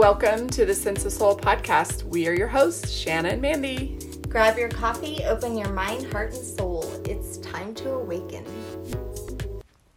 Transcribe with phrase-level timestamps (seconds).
[0.00, 2.04] Welcome to the Sense of Soul podcast.
[2.04, 3.98] We are your hosts, Shanna and Mandy.
[4.30, 6.90] Grab your coffee, open your mind, heart, and soul.
[7.04, 8.42] It's time to awaken.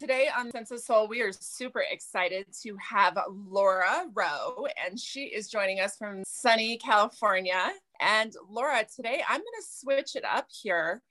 [0.02, 5.28] Today on Sense of Soul, we are super excited to have Laura Rowe, and she
[5.28, 7.72] is joining us from sunny California.
[8.02, 11.02] And Laura, today I'm going to switch it up here.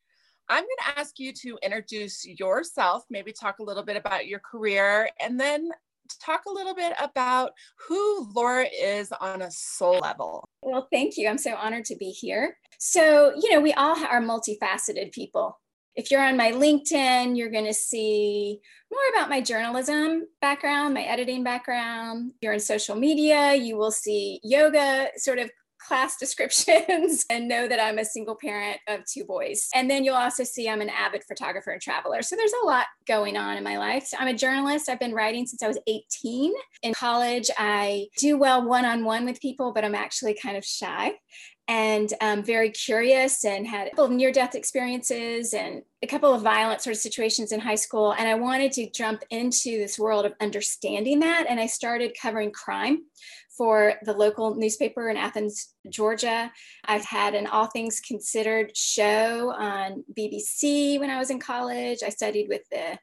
[0.50, 4.40] I'm going to ask you to introduce yourself, maybe talk a little bit about your
[4.40, 5.70] career, and then
[6.20, 7.52] talk a little bit about
[7.88, 10.44] who Laura is on a soul level.
[10.62, 11.28] Well, thank you.
[11.28, 12.56] I'm so honored to be here.
[12.78, 15.58] So, you know, we all are multifaceted people.
[15.94, 21.02] If you're on my LinkedIn, you're going to see more about my journalism background, my
[21.02, 22.30] editing background.
[22.30, 25.50] If you're in social media, you will see yoga sort of
[25.86, 29.68] class descriptions and know that I'm a single parent of two boys.
[29.74, 32.22] And then you'll also see I'm an avid photographer and traveler.
[32.22, 34.06] So there's a lot going on in my life.
[34.06, 34.88] So I'm a journalist.
[34.88, 36.52] I've been writing since I was 18.
[36.82, 40.64] In college, I do well one on one with people, but I'm actually kind of
[40.64, 41.12] shy
[41.68, 46.34] and um, very curious and had a couple of near death experiences and a couple
[46.34, 48.12] of violent sort of situations in high school.
[48.12, 51.46] And I wanted to jump into this world of understanding that.
[51.48, 53.04] And I started covering crime
[53.56, 56.50] for the local newspaper in Athens, Georgia.
[56.84, 61.98] I've had an All Things Considered show on BBC when I was in college.
[62.04, 62.98] I studied with the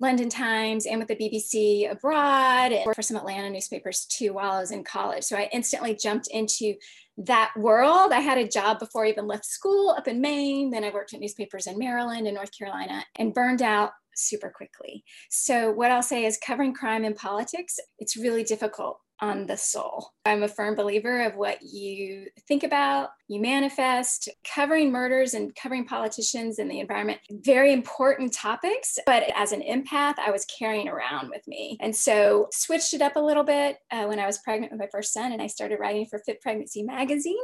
[0.00, 4.60] London Times and with the BBC abroad and for some Atlanta newspapers too while I
[4.60, 5.24] was in college.
[5.24, 6.74] So I instantly jumped into
[7.18, 8.12] that world.
[8.12, 10.70] I had a job before I even left school up in Maine.
[10.70, 15.04] Then I worked at newspapers in Maryland and North Carolina and burned out super quickly.
[15.28, 20.12] So, what I'll say is covering crime and politics, it's really difficult on the soul.
[20.24, 24.28] I'm a firm believer of what you think about, you manifest.
[24.44, 28.98] Covering murders and covering politicians and the environment, very important topics.
[29.06, 31.76] But as an empath, I was carrying around with me.
[31.80, 34.88] And so switched it up a little bit uh, when I was pregnant with my
[34.90, 37.36] first son and I started writing for Fit Pregnancy magazine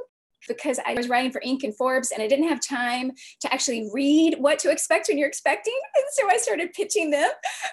[0.49, 1.65] because I was writing for Inc.
[1.65, 5.29] and Forbes and I didn't have time to actually read what to expect when you're
[5.29, 5.79] expecting.
[5.97, 7.31] And so I started pitching them.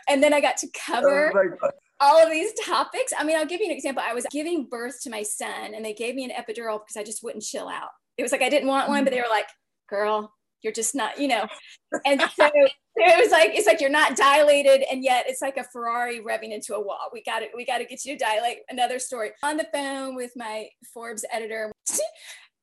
[0.08, 1.32] And then I got to cover
[1.62, 1.70] oh
[2.04, 3.14] all of these topics.
[3.18, 4.04] I mean, I'll give you an example.
[4.06, 7.04] I was giving birth to my son and they gave me an epidural because I
[7.04, 7.90] just wouldn't chill out.
[8.18, 9.48] It was like I didn't want one, but they were like,
[9.90, 11.48] girl, you're just not, you know.
[12.06, 12.50] And so
[12.96, 16.52] it was like it's like you're not dilated and yet it's like a ferrari revving
[16.52, 19.32] into a wall we got it we got to get you to dilate another story
[19.42, 21.72] on the phone with my forbes editor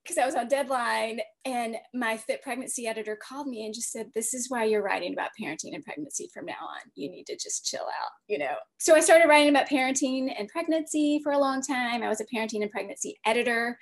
[0.02, 4.10] because I was on deadline and my fit pregnancy editor called me and just said,
[4.14, 6.80] This is why you're writing about parenting and pregnancy from now on.
[6.94, 8.54] You need to just chill out, you know.
[8.78, 12.02] So I started writing about parenting and pregnancy for a long time.
[12.02, 13.78] I was a parenting and pregnancy editor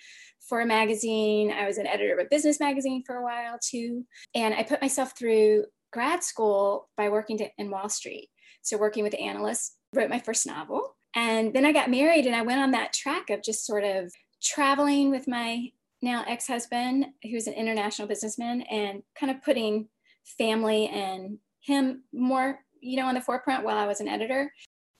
[0.49, 1.53] for a magazine.
[1.53, 4.05] I was an editor of a business magazine for a while too.
[4.35, 8.29] And I put myself through grad school by working to, in Wall Street.
[8.63, 10.97] So working with analysts, wrote my first novel.
[11.15, 14.13] And then I got married and I went on that track of just sort of
[14.43, 15.69] traveling with my
[16.03, 19.89] now ex-husband who's an international businessman and kind of putting
[20.39, 24.53] family and him more you know on the forefront while i was an editor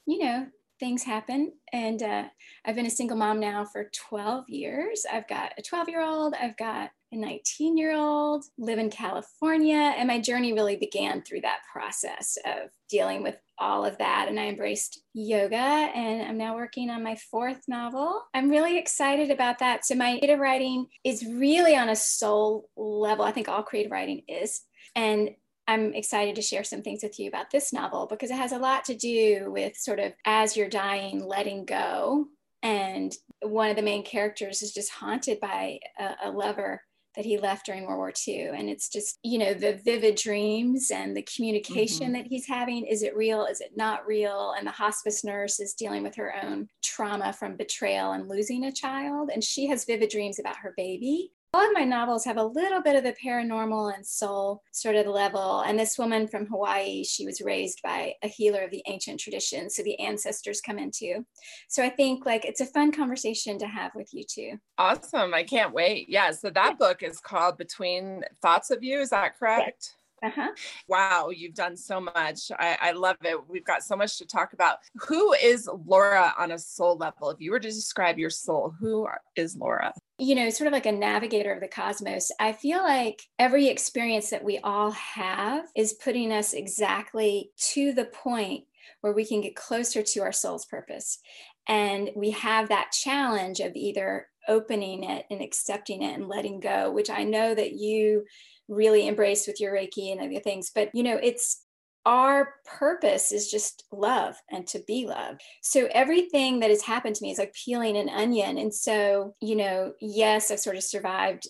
[0.05, 0.45] you know
[0.79, 1.51] things happen.
[1.73, 2.23] And uh,
[2.65, 5.05] i've been a single mom now for 12 years.
[5.11, 9.93] I've got a 12 year old i've got a 19 year old live in california
[9.97, 14.39] and my journey really began through that process of dealing with all of that and
[14.39, 18.21] I embraced yoga and I'm now working on my fourth novel.
[18.33, 19.85] I'm really excited about that.
[19.85, 23.25] So my creative writing is really on a soul level.
[23.25, 24.61] I think all creative writing is.
[24.95, 25.31] And
[25.67, 28.57] I'm excited to share some things with you about this novel because it has a
[28.57, 32.25] lot to do with sort of as you're dying, letting go.
[32.63, 36.81] And one of the main characters is just haunted by a, a lover
[37.15, 38.49] that he left during World War II.
[38.55, 42.13] And it's just, you know, the vivid dreams and the communication mm-hmm.
[42.13, 42.85] that he's having.
[42.85, 43.45] Is it real?
[43.45, 44.53] Is it not real?
[44.57, 48.71] And the hospice nurse is dealing with her own trauma from betrayal and losing a
[48.71, 49.31] child.
[49.33, 52.81] And she has vivid dreams about her baby all of my novels have a little
[52.81, 55.61] bit of the paranormal and soul sort of level.
[55.61, 59.69] And this woman from Hawaii, she was raised by a healer of the ancient tradition.
[59.69, 61.25] So the ancestors come into.
[61.67, 64.59] So I think like it's a fun conversation to have with you too.
[64.77, 65.33] Awesome.
[65.33, 66.07] I can't wait.
[66.07, 66.31] Yeah.
[66.31, 68.99] So that book is called Between Thoughts of You.
[68.99, 69.95] Is that correct?
[70.21, 70.49] Uh-huh.
[70.87, 72.51] Wow, you've done so much.
[72.57, 73.37] I, I, love it.
[73.47, 74.79] We've got so much to talk about.
[75.07, 77.29] Who is Laura on a soul level?
[77.29, 79.93] If you were to describe your soul, who is Laura?
[80.17, 82.31] You know, sort of like a navigator of the cosmos.
[82.39, 88.05] I feel like every experience that we all have is putting us exactly to the
[88.05, 88.65] point
[89.01, 91.19] where we can get closer to our soul's purpose.
[91.67, 96.91] And we have that challenge of either opening it and accepting it and letting go,
[96.91, 98.25] which I know that you
[98.69, 100.71] really embraced with your Reiki and other things.
[100.73, 101.65] But, you know, it's
[102.05, 105.41] our purpose is just love and to be loved.
[105.61, 108.57] So everything that has happened to me is like peeling an onion.
[108.57, 111.47] And so, you know, yes, I've sort of survived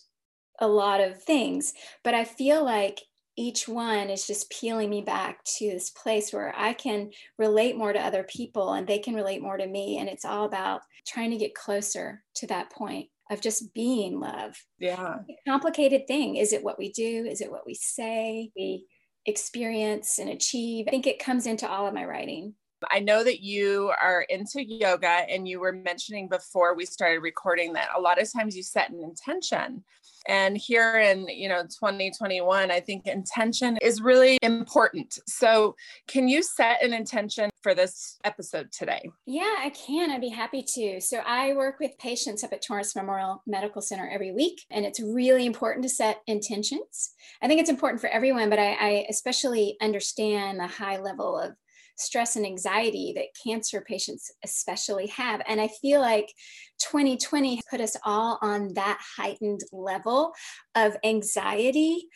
[0.60, 1.74] a lot of things,
[2.04, 3.00] but I feel like
[3.38, 7.94] each one is just peeling me back to this place where I can relate more
[7.94, 9.98] to other people and they can relate more to me.
[9.98, 14.56] And it's all about trying to get closer to that point of just being love.
[14.80, 15.20] Yeah.
[15.48, 16.36] complicated thing.
[16.36, 17.26] Is it what we do?
[17.26, 18.52] Is it what we say?
[18.56, 18.86] We
[19.26, 20.86] experience and achieve.
[20.88, 22.56] I think it comes into all of my writing.
[22.90, 27.74] I know that you are into yoga and you were mentioning before we started recording
[27.74, 29.84] that a lot of times you set an intention.
[30.28, 35.18] And here in, you know, 2021, I think intention is really important.
[35.28, 35.76] So,
[36.08, 39.10] can you set an intention for this episode today?
[39.26, 40.12] Yeah, I can.
[40.12, 41.02] I'd be happy to.
[41.02, 45.00] So, I work with patients up at Torrance Memorial Medical Center every week, and it's
[45.00, 47.12] really important to set intentions.
[47.42, 51.54] I think it's important for everyone, but I, I especially understand the high level of
[52.00, 55.42] stress and anxiety that cancer patients especially have.
[55.48, 56.34] And I feel like
[56.80, 60.34] 2020 put us all on that heightened level
[60.76, 62.08] of anxiety.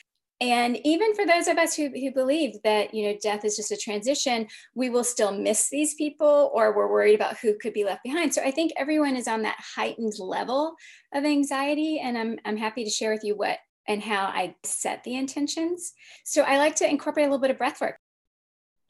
[0.42, 3.72] And even for those of us who, who believe that you know death is just
[3.72, 7.86] a transition we will still miss these people or we're worried about who could be
[7.86, 8.34] left behind.
[8.34, 10.76] So i think everyone is on that heightened level
[11.14, 15.04] of anxiety and i'm, I'm happy to share with you what and how i set
[15.04, 15.94] the intentions.
[16.26, 17.98] So i like to incorporate a little bit of breath work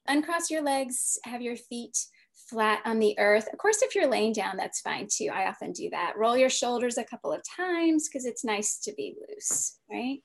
[0.08, 1.98] uncross your legs, have your feet
[2.50, 3.48] flat on the earth.
[3.52, 5.30] Of course, if you're laying down, that's fine too.
[5.34, 6.14] I often do that.
[6.18, 10.20] Roll your shoulders a couple of times because it's nice to be loose, right?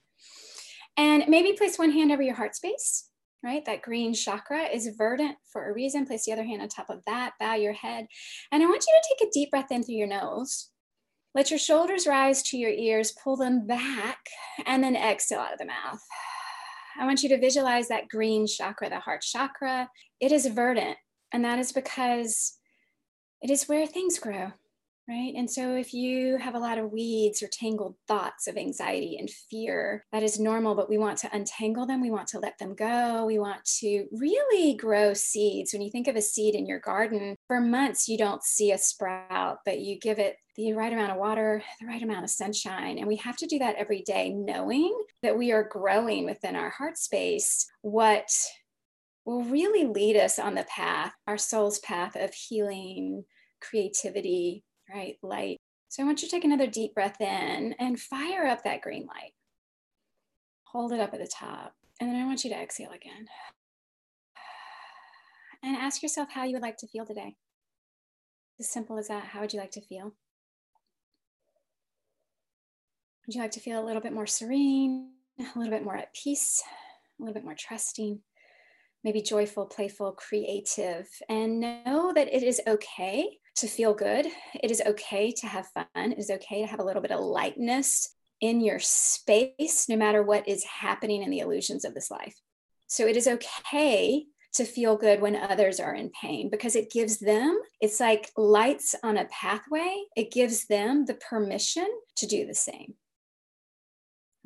[0.97, 3.09] And maybe place one hand over your heart space,
[3.45, 3.65] right?
[3.65, 6.07] That green chakra is verdant for a reason.
[6.07, 8.07] Place the other hand on top of that, bow your head.
[8.51, 10.71] And I want you to take a deep breath in through your nose.
[11.35, 14.19] Let your shoulders rise to your ears, pull them back,
[14.67, 16.01] and then exhale out of the mouth.
[16.99, 19.89] I want you to visualize that green chakra, the heart chakra.
[20.21, 20.97] It is verdant,
[21.33, 22.59] and that is because
[23.41, 24.53] it is where things grow,
[25.09, 25.33] right?
[25.35, 29.31] And so if you have a lot of weeds or tangled thoughts of anxiety and
[29.31, 32.03] fear, that is normal, but we want to untangle them.
[32.03, 33.25] We want to let them go.
[33.25, 35.73] We want to really grow seeds.
[35.73, 38.79] When you think of a seed in your garden, for months you don't see a
[38.79, 42.99] sprout, but you give it the right amount of water, the right amount of sunshine.
[42.99, 46.71] And we have to do that every day, knowing that we are growing within our
[46.71, 48.29] heart space what
[49.25, 53.25] will really lead us on the path, our soul's path of healing,
[53.61, 55.17] creativity, right?
[55.23, 55.59] Light.
[55.89, 59.07] So I want you to take another deep breath in and fire up that green
[59.07, 59.33] light.
[60.65, 61.75] Hold it up at the top.
[62.01, 63.27] And then I want you to exhale again.
[65.63, 67.37] And ask yourself how you would like to feel today.
[68.61, 69.25] As simple as that.
[69.25, 70.15] How would you like to feel?
[73.27, 76.15] Would you like to feel a little bit more serene, a little bit more at
[76.15, 76.63] peace,
[77.19, 78.21] a little bit more trusting,
[79.05, 81.09] maybe joyful, playful, creative?
[81.29, 84.27] And know that it is okay to feel good.
[84.63, 85.87] It is okay to have fun.
[86.13, 90.23] It is okay to have a little bit of lightness in your space, no matter
[90.23, 92.37] what is happening in the illusions of this life.
[92.87, 97.19] So it is okay to feel good when others are in pain because it gives
[97.19, 100.05] them, it's like lights on a pathway.
[100.17, 102.95] It gives them the permission to do the same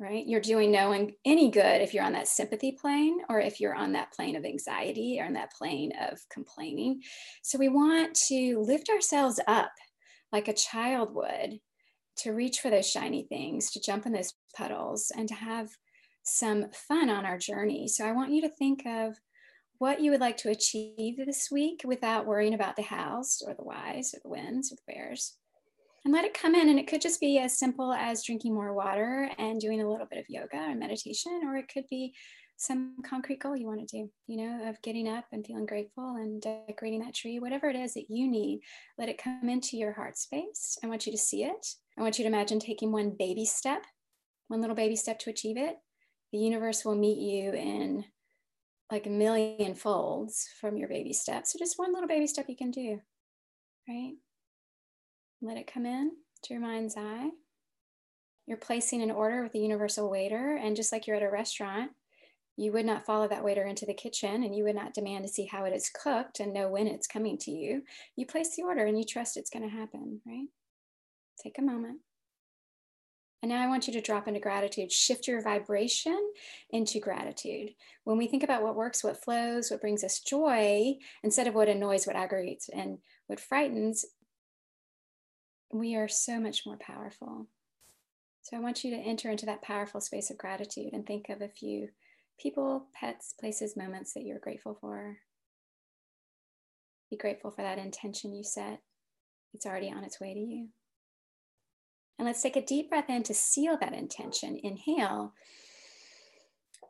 [0.03, 0.27] right?
[0.27, 3.73] You're doing no one any good if you're on that sympathy plane or if you're
[3.73, 7.01] on that plane of anxiety or on that plane of complaining.
[7.41, 9.71] So we want to lift ourselves up
[10.33, 11.59] like a child would
[12.17, 15.69] to reach for those shiny things, to jump in those puddles, and to have
[16.23, 17.87] some fun on our journey.
[17.87, 19.15] So I want you to think of
[19.77, 23.63] what you would like to achieve this week without worrying about the hows or the
[23.63, 25.37] whys or the wins or the bears
[26.05, 26.69] and let it come in.
[26.69, 30.07] And it could just be as simple as drinking more water and doing a little
[30.09, 32.13] bit of yoga or meditation, or it could be
[32.57, 36.15] some concrete goal you want to do, you know, of getting up and feeling grateful
[36.15, 38.61] and decorating that tree, whatever it is that you need,
[38.97, 40.77] let it come into your heart space.
[40.83, 41.67] I want you to see it.
[41.97, 43.83] I want you to imagine taking one baby step,
[44.47, 45.75] one little baby step to achieve it.
[46.31, 48.05] The universe will meet you in
[48.91, 51.47] like a million folds from your baby step.
[51.47, 53.01] So just one little baby step you can do,
[53.89, 54.13] right?
[55.43, 56.11] Let it come in
[56.43, 57.29] to your mind's eye.
[58.47, 61.91] You're placing an order with the universal waiter, and just like you're at a restaurant,
[62.55, 65.31] you would not follow that waiter into the kitchen and you would not demand to
[65.31, 67.81] see how it is cooked and know when it's coming to you.
[68.15, 70.47] You place the order and you trust it's going to happen, right?
[71.41, 71.99] Take a moment.
[73.41, 74.91] And now I want you to drop into gratitude.
[74.91, 76.17] Shift your vibration
[76.69, 77.71] into gratitude.
[78.03, 81.67] When we think about what works, what flows, what brings us joy, instead of what
[81.67, 84.05] annoys, what aggravates, and what frightens,
[85.73, 87.47] we are so much more powerful.
[88.43, 91.41] So I want you to enter into that powerful space of gratitude and think of
[91.41, 91.89] a few
[92.39, 95.17] people, pets, places, moments that you're grateful for.
[97.09, 98.81] Be grateful for that intention you set.
[99.53, 100.67] It's already on its way to you.
[102.19, 104.59] And let's take a deep breath in to seal that intention.
[104.61, 105.33] Inhale.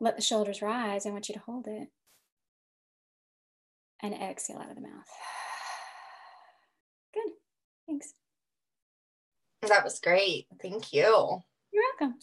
[0.00, 1.06] Let the shoulders rise.
[1.06, 1.88] I want you to hold it.
[4.02, 4.90] And exhale out of the mouth.
[7.14, 7.32] Good.
[7.86, 8.14] Thanks.
[9.68, 10.46] That was great.
[10.60, 11.42] Thank you.
[11.72, 12.18] You're welcome.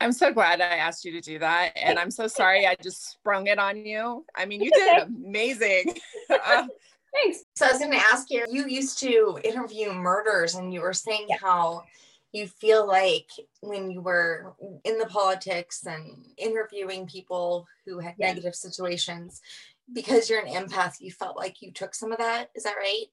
[0.00, 1.72] I'm so glad I asked you to do that.
[1.76, 4.24] And I'm so sorry I just sprung it on you.
[4.34, 5.94] I mean, you did amazing.
[6.30, 6.66] uh,
[7.14, 7.44] Thanks.
[7.54, 10.92] So I was going to ask you, you used to interview murders and you were
[10.92, 11.84] saying how
[12.32, 13.28] you feel like
[13.60, 18.26] when you were in the politics and interviewing people who had yeah.
[18.28, 19.40] negative situations,
[19.92, 22.50] because you're an empath, you felt like you took some of that.
[22.56, 23.06] Is that right?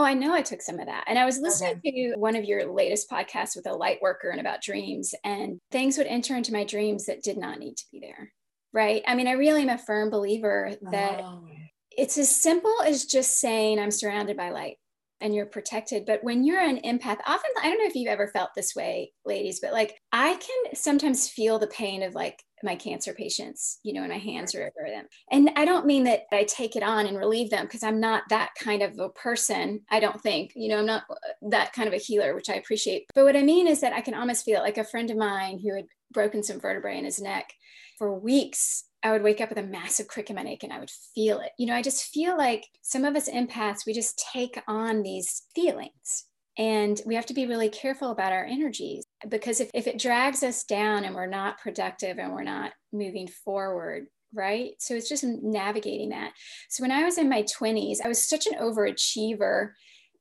[0.00, 1.04] Oh, I know I took some of that.
[1.08, 1.90] And I was listening okay.
[1.90, 5.98] to one of your latest podcasts with a light worker and about dreams, and things
[5.98, 8.32] would enter into my dreams that did not need to be there.
[8.72, 9.02] Right.
[9.06, 11.44] I mean, I really am a firm believer that oh.
[11.90, 14.78] it's as simple as just saying, I'm surrounded by light
[15.20, 16.06] and you're protected.
[16.06, 19.12] But when you're an empath, often, I don't know if you've ever felt this way,
[19.24, 23.92] ladies, but like I can sometimes feel the pain of like my cancer patients, you
[23.92, 25.06] know, and my hands are over them.
[25.30, 28.24] And I don't mean that I take it on and relieve them because I'm not
[28.28, 29.80] that kind of a person.
[29.90, 31.14] I don't think, you know, I'm not uh,
[31.50, 33.04] that kind of a healer, which I appreciate.
[33.14, 35.60] But what I mean is that I can almost feel like a friend of mine
[35.62, 37.52] who had broken some vertebrae in his neck
[37.98, 38.84] for weeks.
[39.02, 41.40] I would wake up with a massive crick in my neck and I would feel
[41.40, 41.52] it.
[41.58, 45.42] You know, I just feel like some of us empaths, we just take on these
[45.54, 46.26] feelings
[46.58, 50.42] and we have to be really careful about our energies because if, if it drags
[50.42, 54.72] us down and we're not productive and we're not moving forward, right?
[54.78, 56.32] So it's just navigating that.
[56.68, 59.70] So when I was in my 20s, I was such an overachiever,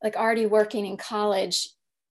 [0.02, 1.68] like already working in college,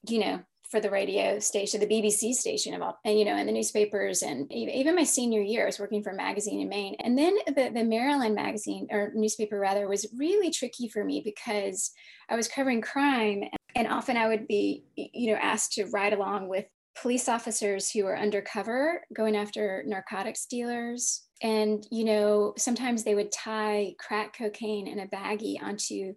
[0.07, 4.23] you know, for the radio station, the BBC station and you know, and the newspapers,
[4.23, 7.37] and even my senior year, I was working for a magazine in Maine, and then
[7.47, 11.93] the the Maryland magazine or newspaper rather was really tricky for me because
[12.29, 13.45] I was covering crime,
[13.75, 16.67] and often I would be, you know, asked to ride along with
[17.01, 21.23] police officers who were undercover going after narcotics dealers.
[21.43, 26.15] And, you know, sometimes they would tie crack cocaine in a baggie onto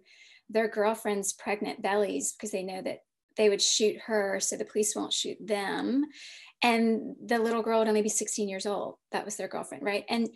[0.50, 2.98] their girlfriend's pregnant bellies because they know that
[3.36, 6.04] they would shoot her so the police won't shoot them.
[6.62, 8.96] And the little girl would only be 16 years old.
[9.10, 10.04] That was their girlfriend, right?
[10.08, 10.28] And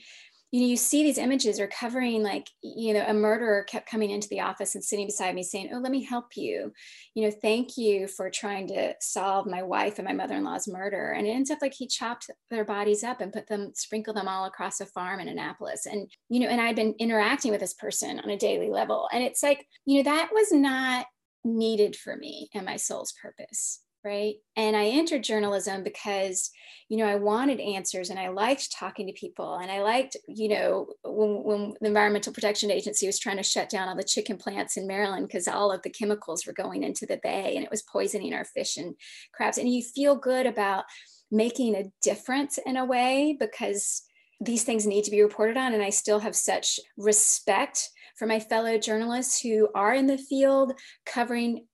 [0.52, 4.10] you know, you see these images are covering like, you know, a murderer kept coming
[4.10, 6.72] into the office and sitting beside me saying, Oh, let me help you.
[7.14, 10.68] You know, thank you for trying to solve my wife and my mother in law's
[10.68, 11.10] murder.
[11.10, 14.28] And it ends up like he chopped their bodies up and put them, sprinkled them
[14.28, 15.84] all across a farm in Annapolis.
[15.84, 19.08] And, you know, and I'd been interacting with this person on a daily level.
[19.12, 21.06] And it's like, you know, that was not
[21.46, 24.36] needed for me and my soul's purpose right?
[24.54, 26.52] And I entered journalism because,
[26.88, 29.56] you know, I wanted answers and I liked talking to people.
[29.56, 33.68] And I liked, you know, when, when the Environmental Protection Agency was trying to shut
[33.68, 37.04] down all the chicken plants in Maryland because all of the chemicals were going into
[37.04, 38.94] the bay and it was poisoning our fish and
[39.34, 39.58] crabs.
[39.58, 40.84] And you feel good about
[41.32, 44.02] making a difference in a way because
[44.40, 45.74] these things need to be reported on.
[45.74, 50.72] And I still have such respect for my fellow journalists who are in the field
[51.04, 51.66] covering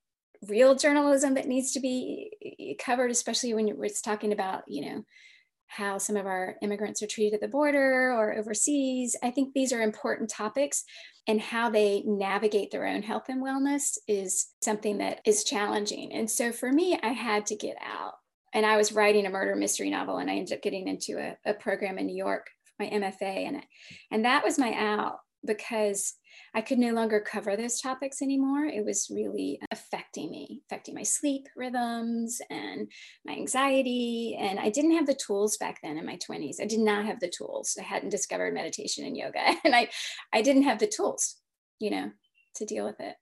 [0.47, 5.03] real journalism that needs to be covered, especially when it's talking about, you know,
[5.67, 9.15] how some of our immigrants are treated at the border or overseas.
[9.23, 10.83] I think these are important topics,
[11.27, 16.13] and how they navigate their own health and wellness is something that is challenging.
[16.13, 18.13] And so for me, I had to get out.
[18.53, 21.35] And I was writing a murder mystery novel, and I ended up getting into a,
[21.49, 23.63] a program in New York, for my MFA, and
[24.11, 26.15] and that was my out because
[26.55, 28.65] I could no longer cover those topics anymore.
[28.65, 32.91] It was really affecting me, affecting my sleep rhythms and
[33.25, 34.37] my anxiety.
[34.39, 36.61] And I didn't have the tools back then in my 20s.
[36.61, 37.75] I did not have the tools.
[37.79, 39.55] I hadn't discovered meditation and yoga.
[39.63, 39.89] And I,
[40.33, 41.37] I didn't have the tools,
[41.79, 42.11] you know,
[42.55, 43.15] to deal with it.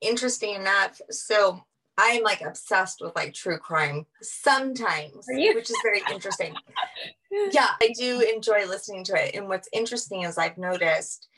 [0.00, 1.00] Interesting enough.
[1.10, 1.60] So
[1.98, 6.54] I'm like obsessed with like true crime sometimes, which is very interesting.
[7.52, 9.34] yeah, I do enjoy listening to it.
[9.34, 11.28] And what's interesting is I've noticed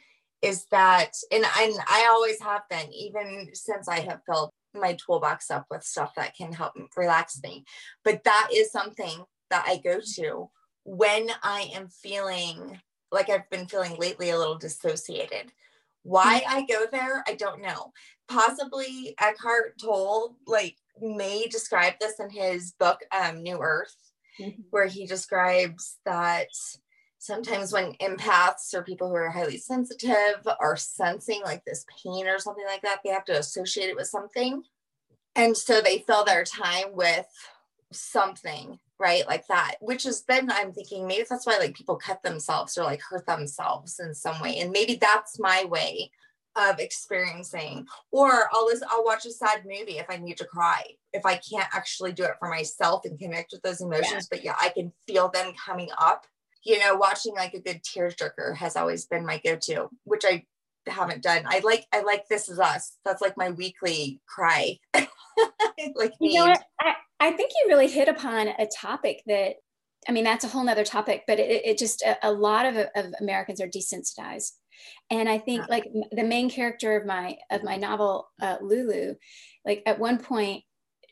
[0.45, 4.97] is that and I, and I always have been even since I have filled my
[5.05, 7.65] toolbox up with stuff that can help relax me
[8.05, 10.51] but that is something that I go to
[10.85, 15.53] when I am feeling like I've been feeling lately a little dissociated
[16.03, 16.57] why mm-hmm.
[16.57, 17.93] I go there I don't know
[18.29, 23.97] possibly Eckhart Tolle like may describe this in his book um, New Earth
[24.41, 24.63] mm-hmm.
[24.71, 26.49] where he describes that
[27.25, 32.38] sometimes when empaths or people who are highly sensitive are sensing like this pain or
[32.38, 34.62] something like that, they have to associate it with something.
[35.35, 37.26] And so they fill their time with
[37.93, 42.21] something right like that which is then i'm thinking maybe that's why like people cut
[42.23, 46.11] themselves or like hurt themselves in some way and maybe that's my way
[46.57, 50.83] of experiencing or i'll listen, i'll watch a sad movie if i need to cry
[51.12, 54.28] if i can't actually do it for myself and connect with those emotions yeah.
[54.31, 56.26] but yeah i can feel them coming up
[56.64, 60.44] you know watching like a good tearjerker has always been my go-to which i
[60.87, 61.44] haven't done.
[61.47, 62.97] I like i like this is us.
[63.04, 64.78] That's like my weekly cry.
[65.97, 66.62] Like you know what?
[66.80, 69.56] I, I think you really hit upon a topic that
[70.09, 72.76] I mean, that's a whole nother topic, but it, it just, a, a lot of,
[72.76, 74.52] of Americans are desensitized.
[75.11, 79.14] And i think like the main character of my of my novel uh, lulu
[79.64, 80.62] like at one point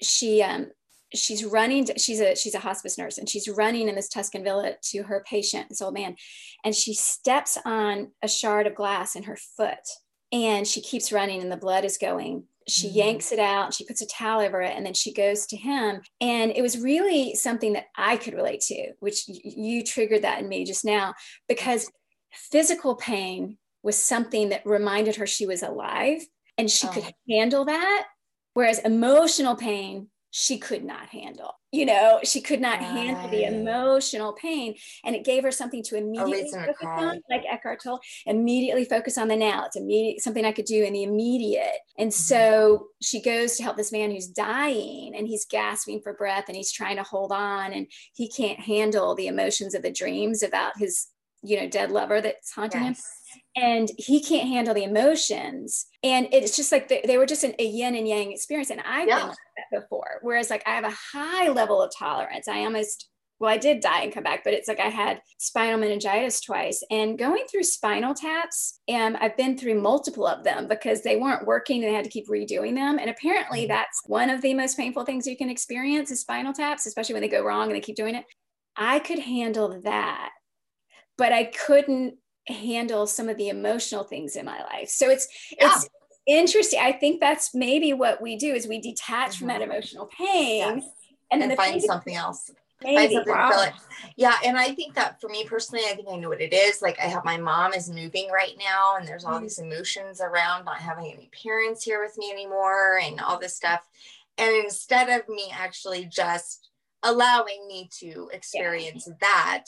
[0.00, 0.68] she um
[1.14, 4.72] she's running she's a she's a hospice nurse and she's running in this tuscan villa
[4.82, 6.16] to her patient this old man
[6.64, 9.88] and she steps on a shard of glass in her foot
[10.32, 12.98] and she keeps running and the blood is going she mm-hmm.
[12.98, 16.00] yanks it out she puts a towel over it and then she goes to him
[16.20, 20.48] and it was really something that i could relate to which you triggered that in
[20.48, 21.12] me just now
[21.48, 21.90] because
[22.32, 26.24] physical pain was something that reminded her she was alive
[26.58, 26.90] and she oh.
[26.90, 28.06] could handle that.
[28.54, 31.52] Whereas emotional pain, she could not handle.
[31.72, 32.88] You know, she could not right.
[32.88, 34.74] handle the emotional pain.
[35.04, 39.28] And it gave her something to immediately focus on, like Eckhart Tolle, immediately focus on
[39.28, 39.66] the now.
[39.66, 41.78] It's immediate something I could do in the immediate.
[41.98, 42.12] And mm-hmm.
[42.12, 46.56] so she goes to help this man who's dying and he's gasping for breath and
[46.56, 50.78] he's trying to hold on and he can't handle the emotions of the dreams about
[50.78, 51.08] his,
[51.42, 52.98] you know, dead lover that's haunting yes.
[52.98, 53.04] him
[53.56, 55.86] and he can't handle the emotions.
[56.02, 58.70] And it's just like they, they were just an, a yin and yang experience.
[58.70, 59.18] And i've yeah.
[59.18, 59.38] been like
[59.70, 62.48] that before whereas like i have a high level of tolerance.
[62.48, 63.08] I almost
[63.38, 66.82] well i did die and come back but it's like i had spinal meningitis twice.
[66.90, 71.46] And going through spinal taps and i've been through multiple of them because they weren't
[71.46, 72.98] working and they had to keep redoing them.
[72.98, 73.72] And apparently mm-hmm.
[73.72, 77.22] that's one of the most painful things you can experience is spinal taps especially when
[77.22, 78.24] they go wrong and they keep doing it.
[78.76, 80.30] I could handle that
[81.22, 82.14] but i couldn't
[82.46, 84.88] handle some of the emotional things in my life.
[84.88, 85.70] So it's yeah.
[85.72, 85.88] it's
[86.26, 86.80] interesting.
[86.82, 89.38] I think that's maybe what we do is we detach mm-hmm.
[89.38, 89.70] from that mm-hmm.
[89.70, 90.84] emotional pain yes.
[91.30, 92.50] and, and find something else.
[92.82, 93.14] Maybe.
[93.14, 93.68] Something wow.
[94.16, 94.34] Yeah.
[94.44, 96.82] And I think that for me personally, I think I know what it is.
[96.82, 99.44] Like I have my mom is moving right now and there's all mm-hmm.
[99.44, 103.86] these emotions around not having any parents here with me anymore and all this stuff.
[104.36, 106.70] And instead of me actually just
[107.04, 109.14] allowing me to experience yeah.
[109.20, 109.64] that,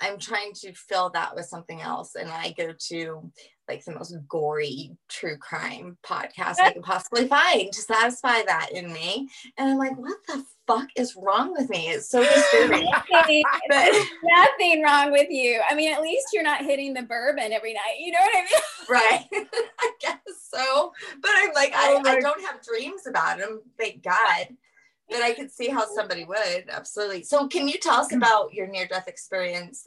[0.00, 2.14] I'm trying to fill that with something else.
[2.14, 3.30] And I go to
[3.68, 8.92] like the most gory true crime podcast I can possibly find to satisfy that in
[8.92, 9.28] me.
[9.56, 11.88] And I'm like, what the fuck is wrong with me?
[11.88, 12.86] It's so disturbing.
[13.68, 13.92] but,
[14.24, 15.60] nothing wrong with you.
[15.68, 17.98] I mean, at least you're not hitting the bourbon every night.
[18.00, 18.60] You know what I mean?
[18.90, 19.48] Right.
[19.80, 20.18] I guess
[20.52, 20.92] so.
[21.22, 24.48] But I'm like, oh I, I don't have dreams about him, thank God
[25.08, 27.22] but I could see how somebody would absolutely.
[27.22, 29.86] So, can you tell us about your near death experience?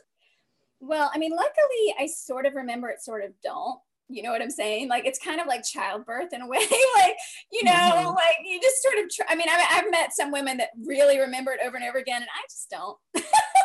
[0.79, 3.79] Well, I mean, luckily, I sort of remember it, sort of don't.
[4.09, 4.87] You know what I'm saying?
[4.87, 6.59] Like it's kind of like childbirth in a way.
[6.59, 7.17] like
[7.51, 8.07] you know, mm-hmm.
[8.07, 9.09] like you just sort of.
[9.13, 11.97] Try, I mean, I've, I've met some women that really remember it over and over
[11.97, 12.97] again, and I just don't.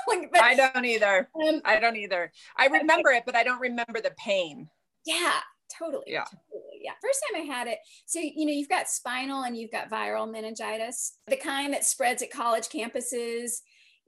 [0.08, 1.28] like, but, I don't either.
[1.46, 2.32] Um, I don't either.
[2.56, 4.68] I remember it, but I don't remember the pain.
[5.04, 5.34] Yeah,
[5.78, 6.04] totally.
[6.08, 6.24] Yeah.
[6.24, 6.92] Totally yeah.
[7.00, 7.78] First time I had it.
[8.06, 12.22] So, you know, you've got spinal and you've got viral meningitis, the kind that spreads
[12.22, 13.58] at college campuses.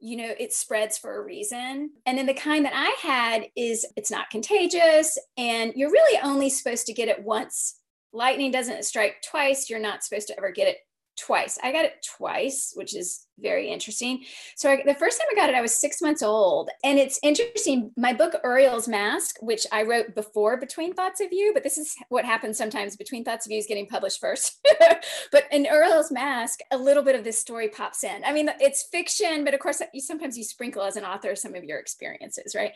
[0.00, 1.90] You know, it spreads for a reason.
[2.04, 6.50] And then the kind that I had is it's not contagious and you're really only
[6.50, 7.76] supposed to get it once.
[8.12, 9.70] Lightning doesn't strike twice.
[9.70, 10.78] You're not supposed to ever get it
[11.16, 11.58] twice.
[11.62, 14.24] I got it twice, which is very interesting.
[14.56, 16.70] So I, the first time I got it, I was six months old.
[16.84, 17.90] And it's interesting.
[17.96, 21.94] My book, Uriel's Mask, which I wrote before Between Thoughts of You, but this is
[22.08, 22.96] what happens sometimes.
[22.96, 24.58] Between Thoughts of You is getting published first.
[25.32, 28.24] but in Uriel's Mask, a little bit of this story pops in.
[28.24, 31.54] I mean, it's fiction, but of course, you, sometimes you sprinkle as an author some
[31.54, 32.72] of your experiences, right?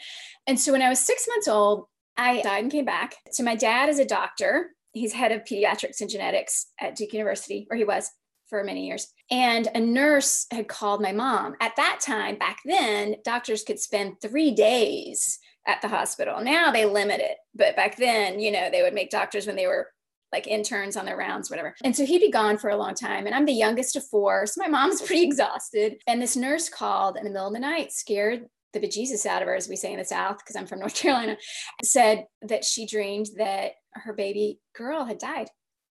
[0.46, 3.14] And so when I was six months old, I died and came back.
[3.30, 4.70] So my dad is a doctor.
[4.92, 8.10] He's head of pediatrics and genetics at Duke University, or he was
[8.48, 9.12] for many years.
[9.30, 11.54] And a nurse had called my mom.
[11.60, 16.42] At that time, back then, doctors could spend three days at the hospital.
[16.42, 17.36] Now they limit it.
[17.54, 19.88] But back then, you know, they would make doctors when they were
[20.32, 21.74] like interns on their rounds, whatever.
[21.84, 23.26] And so he'd be gone for a long time.
[23.26, 24.46] And I'm the youngest of four.
[24.46, 26.02] So my mom's pretty exhausted.
[26.06, 29.48] And this nurse called in the middle of the night, scared the bejesus out of
[29.48, 31.36] her, as we say in the South, because I'm from North Carolina,
[31.82, 35.48] said that she dreamed that her baby girl had died.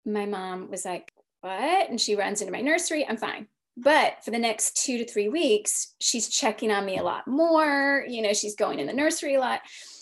[0.04, 1.12] My mom was like,
[1.44, 1.90] what?
[1.90, 3.06] And she runs into my nursery.
[3.06, 3.48] I'm fine.
[3.76, 8.04] But for the next two to three weeks, she's checking on me a lot more.
[8.08, 9.60] You know, she's going in the nursery a lot.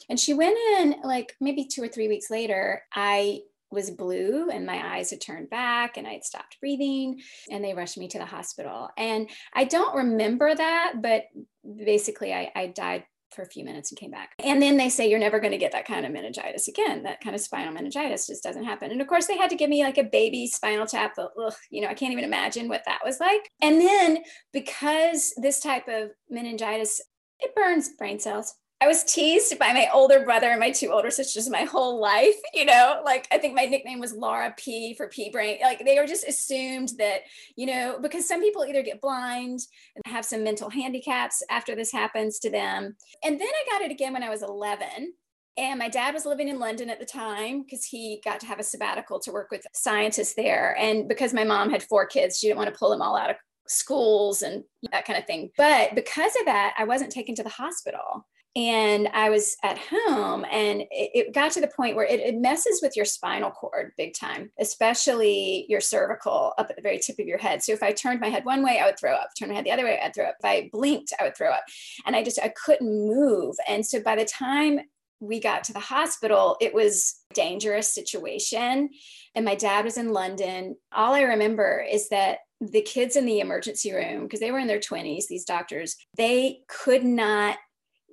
[0.09, 2.83] And she went in like maybe two or three weeks later.
[2.94, 3.40] I
[3.72, 7.98] was blue and my eyes had turned back and I'd stopped breathing and they rushed
[7.98, 8.90] me to the hospital.
[8.96, 11.24] And I don't remember that, but
[11.64, 14.33] basically I, I died for a few minutes and came back.
[14.38, 17.03] And then they say you're never going to get that kind of meningitis again.
[17.03, 18.90] That kind of spinal meningitis just doesn't happen.
[18.90, 21.14] And of course, they had to give me like a baby spinal tap.
[21.18, 23.51] Ugh, you know, I can't even imagine what that was like.
[23.61, 24.18] And then
[24.53, 27.01] because this type of meningitis,
[27.40, 28.55] it burns brain cells.
[28.83, 32.35] I was teased by my older brother and my two older sisters my whole life.
[32.55, 35.59] You know, like I think my nickname was Laura P for P brain.
[35.62, 37.23] Like they were just assumed that,
[37.57, 39.61] you know, because some people either get blind
[39.97, 42.95] and have some mental handicaps after this happens to them.
[43.25, 45.14] And then I got it again when I was 11.
[45.57, 48.61] And my dad was living in London at the time because he got to have
[48.61, 50.77] a sabbatical to work with scientists there.
[50.79, 53.31] And because my mom had four kids, she didn't want to pull them all out
[53.31, 55.51] of schools and that kind of thing.
[55.57, 60.45] But because of that, I wasn't taken to the hospital and I was at home,
[60.51, 63.93] and it, it got to the point where it, it, messes with your spinal cord
[63.97, 67.62] big time, especially your cervical up at the very tip of your head.
[67.62, 69.31] So if I turned my head one way, I would throw up.
[69.38, 70.37] Turn my head the other way, I'd throw up.
[70.38, 71.65] If I blinked, I would throw up,
[72.05, 73.57] and I just I couldn't move.
[73.67, 74.81] And so by the time
[75.21, 78.91] we got to the hospital, it was a dangerous situation,
[79.35, 80.77] and my dad was in London.
[80.95, 84.69] All I remember is that the kids in the emergency room because they were in
[84.69, 87.59] their 20s these doctors they could not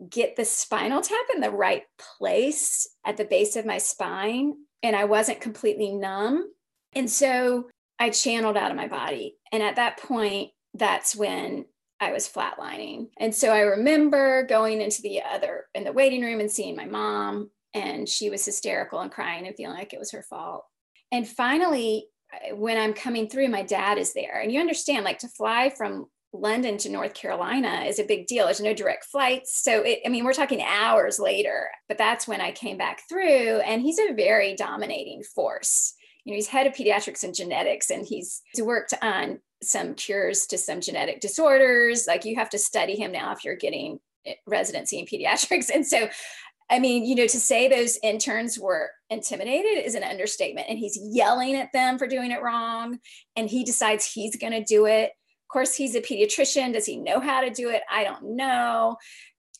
[0.08, 4.96] get the spinal tap in the right place at the base of my spine and
[4.96, 6.52] I wasn't completely numb.
[6.94, 9.36] And so I channeled out of my body.
[9.52, 11.66] And at that point, that's when
[12.00, 13.10] I was flatlining.
[13.18, 16.86] And so I remember going into the other in the waiting room and seeing my
[16.86, 20.64] mom, and she was hysterical and crying and feeling like it was her fault.
[21.12, 22.08] And finally,
[22.54, 24.40] when I'm coming through, my dad is there.
[24.40, 28.46] And you understand, like to fly from London to North Carolina is a big deal.
[28.46, 29.64] There's no direct flights.
[29.64, 33.60] So, it, I mean, we're talking hours later, but that's when I came back through.
[33.62, 35.96] And he's a very dominating force.
[36.24, 40.58] You know, he's head of pediatrics and genetics, and he's worked on some cures to
[40.58, 42.06] some genetic disorders.
[42.08, 45.72] Like, you have to study him now if you're getting eh, residency in pediatrics.
[45.74, 46.10] And so,
[46.70, 50.68] I mean, you know, to say those interns were intimidated is an understatement.
[50.70, 53.00] And he's yelling at them for doing it wrong.
[53.36, 55.14] And he decides he's going to do it
[55.50, 56.74] course, he's a pediatrician.
[56.74, 57.82] Does he know how to do it?
[57.92, 58.98] I don't know.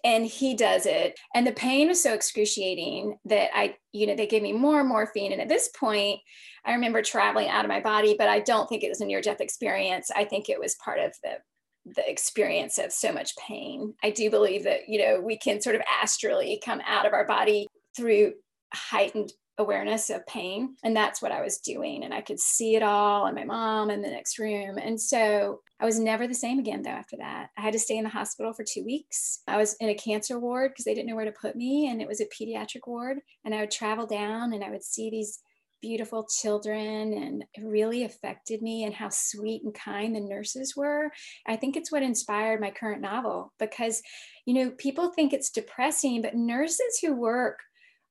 [0.04, 1.20] And he does it.
[1.36, 5.34] And the pain was so excruciating that I, you know, they gave me more morphine.
[5.34, 6.20] And at this point,
[6.64, 9.22] I remember traveling out of my body, but I don't think it was a near
[9.22, 10.10] death experience.
[10.16, 11.38] I think it was part of the
[11.96, 13.94] the experience of so much pain.
[14.04, 17.26] I do believe that, you know, we can sort of astrally come out of our
[17.26, 18.34] body through
[18.74, 20.76] heightened awareness of pain.
[20.84, 22.04] And that's what I was doing.
[22.04, 24.78] And I could see it all and my mom in the next room.
[24.78, 27.50] And so I was never the same again, though, after that.
[27.58, 29.42] I had to stay in the hospital for two weeks.
[29.48, 31.90] I was in a cancer ward because they didn't know where to put me.
[31.90, 33.20] And it was a pediatric ward.
[33.44, 35.40] And I would travel down and I would see these
[35.82, 41.10] beautiful children and it really affected me and how sweet and kind the nurses were.
[41.48, 44.02] I think it's what inspired my current novel because,
[44.46, 47.60] you know, people think it's depressing, but nurses who work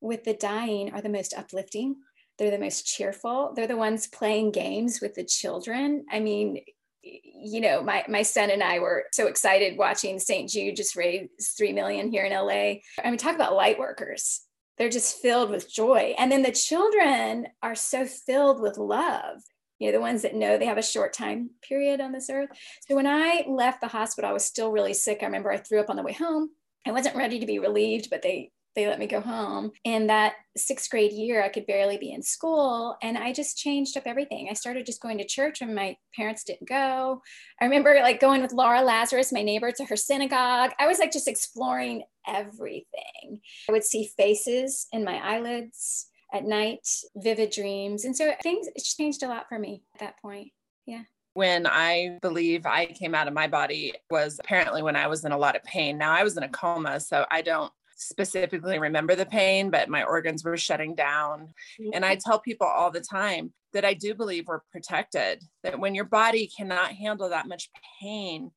[0.01, 1.97] with the dying are the most uplifting.
[2.39, 3.53] They're the most cheerful.
[3.55, 6.05] They're the ones playing games with the children.
[6.11, 6.61] I mean,
[7.03, 10.49] you know, my my son and I were so excited watching St.
[10.49, 12.81] Jude just raise three million here in LA.
[13.03, 14.43] I mean, talk about light workers.
[14.77, 16.15] They're just filled with joy.
[16.19, 19.43] And then the children are so filled with love.
[19.81, 22.51] You know, the ones that know they have a short time period on this earth.
[22.87, 25.19] So when I left the hospital, I was still really sick.
[25.23, 26.51] I remember I threw up on the way home.
[26.87, 29.73] I wasn't ready to be relieved, but they they let me go home.
[29.85, 32.97] And that sixth grade year, I could barely be in school.
[33.03, 34.49] And I just changed up everything.
[34.51, 37.21] I started just going to church when my parents didn't go.
[37.61, 40.71] I remember like going with Laura Lazarus, my neighbor, to her synagogue.
[40.79, 43.41] I was like just exploring everything.
[43.69, 48.05] I would see faces in my eyelids at night, vivid dreams.
[48.05, 50.49] And so things changed a lot for me at that point.
[50.87, 51.03] Yeah
[51.39, 55.31] when I believe I came out of my body was apparently when I was in
[55.31, 55.97] a lot of pain.
[55.97, 60.05] Now I was in a coma, so I don't specifically remember the pain, but my
[60.05, 61.53] organs were shutting down.
[61.93, 65.95] And I tell people all the time that I do believe we're protected, that when
[65.95, 67.69] your body cannot handle that much
[68.01, 68.51] pain,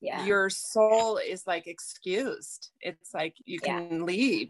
[0.00, 0.24] yeah.
[0.24, 2.70] your soul is like excused.
[2.80, 4.04] It's like you can yeah.
[4.04, 4.48] leave.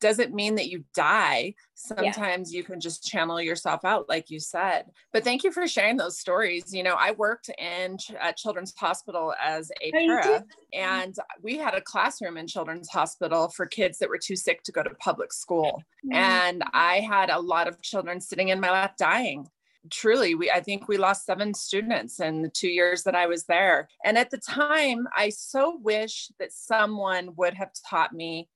[0.00, 1.54] Doesn't mean that you die.
[1.74, 2.58] Sometimes yeah.
[2.58, 4.86] you can just channel yourself out, like you said.
[5.12, 6.74] But thank you for sharing those stories.
[6.74, 11.80] You know, I worked in at Children's Hospital as a para, and we had a
[11.80, 15.82] classroom in Children's Hospital for kids that were too sick to go to public school.
[16.04, 16.14] Mm-hmm.
[16.14, 19.48] And I had a lot of children sitting in my lap dying
[19.88, 23.44] truly we i think we lost seven students in the two years that i was
[23.44, 28.48] there and at the time i so wish that someone would have taught me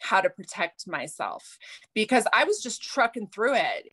[0.00, 1.58] how to protect myself
[1.94, 3.92] because i was just trucking through it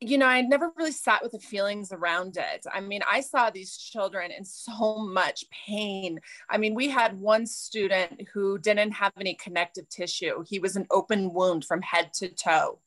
[0.00, 2.66] you know, I never really sat with the feelings around it.
[2.72, 6.20] I mean, I saw these children in so much pain.
[6.50, 10.86] I mean, we had one student who didn't have any connective tissue, he was an
[10.90, 12.80] open wound from head to toe.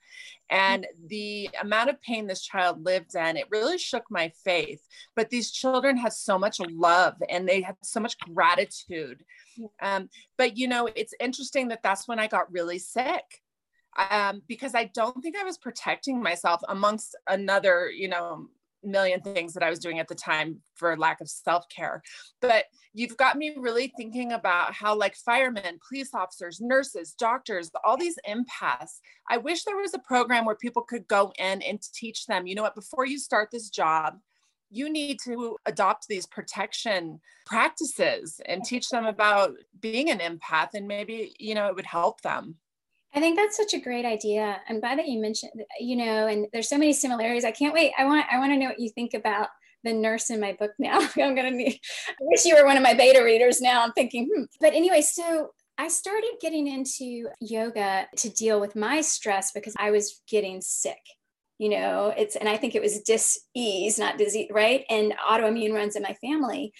[0.49, 4.81] And the amount of pain this child lived in, it really shook my faith.
[5.15, 9.23] But these children had so much love and they had so much gratitude.
[9.81, 13.23] Um, but, you know, it's interesting that that's when I got really sick
[14.09, 18.47] um, because I don't think I was protecting myself amongst another, you know,
[18.83, 22.01] million things that I was doing at the time for lack of self care.
[22.41, 27.97] But you've got me really thinking about how, like, firemen, police officers, nurses, doctors, all
[27.97, 28.99] these empaths.
[29.29, 32.55] I wish there was a program where people could go in and teach them, you
[32.55, 34.15] know what, before you start this job,
[34.69, 40.87] you need to adopt these protection practices and teach them about being an empath and
[40.87, 42.55] maybe you know it would help them
[43.13, 44.61] I think that's such a great idea.
[44.69, 47.43] I'm glad that you mentioned, you know, and there's so many similarities.
[47.43, 47.91] I can't wait.
[47.97, 49.49] I want I want to know what you think about
[49.83, 50.99] the nurse in my book now.
[51.17, 53.83] I'm gonna need I wish you were one of my beta readers now.
[53.83, 54.43] I'm thinking, hmm.
[54.61, 59.91] But anyway, so I started getting into yoga to deal with my stress because I
[59.91, 60.99] was getting sick.
[61.57, 64.85] You know, it's and I think it was dis-ease, not disease, right?
[64.89, 66.73] And autoimmune runs in my family.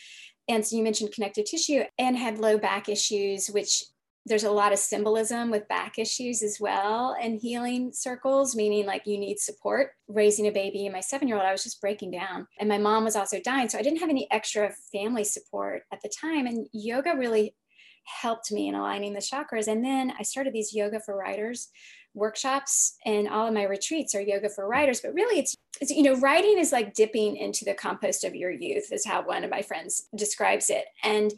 [0.47, 3.83] And so you mentioned connective tissue and had low back issues, which
[4.29, 9.05] there's a lot of symbolism with back issues as well and healing circles meaning like
[9.05, 9.91] you need support.
[10.07, 12.77] Raising a baby and my seven year old i was just breaking down and my
[12.77, 16.47] mom was also dying so i didn't have any extra family support at the time
[16.47, 17.55] and yoga really
[18.05, 21.69] helped me in aligning the chakras and then i started these yoga for writers
[22.15, 26.03] workshops and all of my retreats are yoga for writers but really it's, it's you
[26.03, 29.51] know writing is like dipping into the compost of your youth is how one of
[29.51, 31.33] my friends describes it and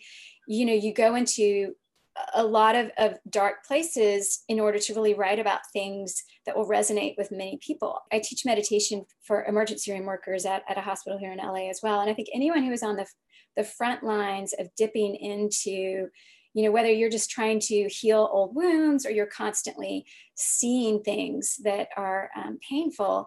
[0.48, 1.76] you know you go into
[2.34, 6.68] a lot of, of dark places in order to really write about things that will
[6.68, 8.00] resonate with many people.
[8.12, 11.80] I teach meditation for emergency room workers at, at a hospital here in LA as
[11.82, 12.02] well.
[12.02, 13.06] And I think anyone who is on the,
[13.56, 16.10] the front lines of dipping into,
[16.54, 21.58] you know, whether you're just trying to heal old wounds or you're constantly seeing things
[21.64, 23.26] that are um, painful,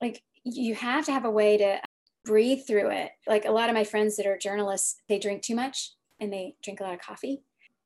[0.00, 1.80] like you have to have a way to
[2.24, 3.10] breathe through it.
[3.26, 6.54] Like a lot of my friends that are journalists, they drink too much and they
[6.62, 7.42] drink a lot of coffee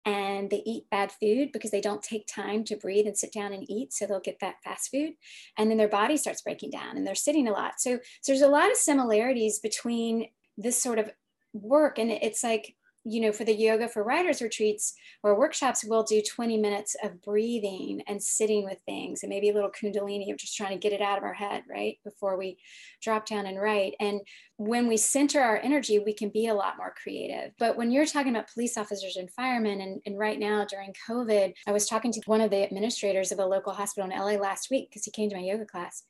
[0.07, 3.53] and they eat bad food because they don't take time to breathe and sit down
[3.53, 3.93] and eat.
[3.93, 5.15] So they'll get that fast food.
[5.59, 7.75] And then their body starts breaking down and they're sitting a lot.
[7.79, 11.11] So, so there's a lot of similarities between this sort of
[11.53, 11.99] work.
[11.99, 12.77] And it's like
[13.09, 17.23] you know, for the yoga for writers retreats or workshops, we'll do 20 minutes of
[17.23, 20.93] breathing and sitting with things and maybe a little kundalini of just trying to get
[20.93, 21.99] it out of our head, right?
[22.03, 22.59] Before we
[23.01, 23.95] drop down and write.
[24.01, 24.23] And
[24.57, 27.53] when we center our energy, we can be a lot more creative.
[27.61, 31.53] But when you're talking about police officers and firemen, and, and right now during COVID,
[31.69, 34.69] I was talking to one of the administrators of a local hospital in LA last
[34.69, 36.03] week because he came to my yoga class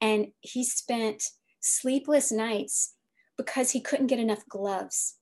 [0.00, 1.24] and he spent
[1.60, 2.94] sleepless nights
[3.36, 5.16] because he couldn't get enough gloves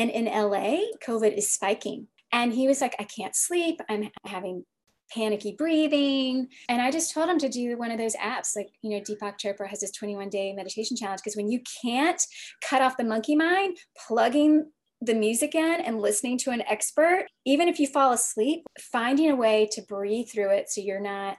[0.00, 2.06] and in LA, COVID is spiking.
[2.32, 3.80] And he was like, I can't sleep.
[3.86, 4.64] I'm having
[5.12, 6.48] panicky breathing.
[6.70, 8.56] And I just told him to do one of those apps.
[8.56, 12.22] Like, you know, Deepak Chopra has this 21 day meditation challenge because when you can't
[12.66, 14.70] cut off the monkey mind, plugging
[15.02, 19.36] the music in and listening to an expert, even if you fall asleep, finding a
[19.36, 21.36] way to breathe through it so you're not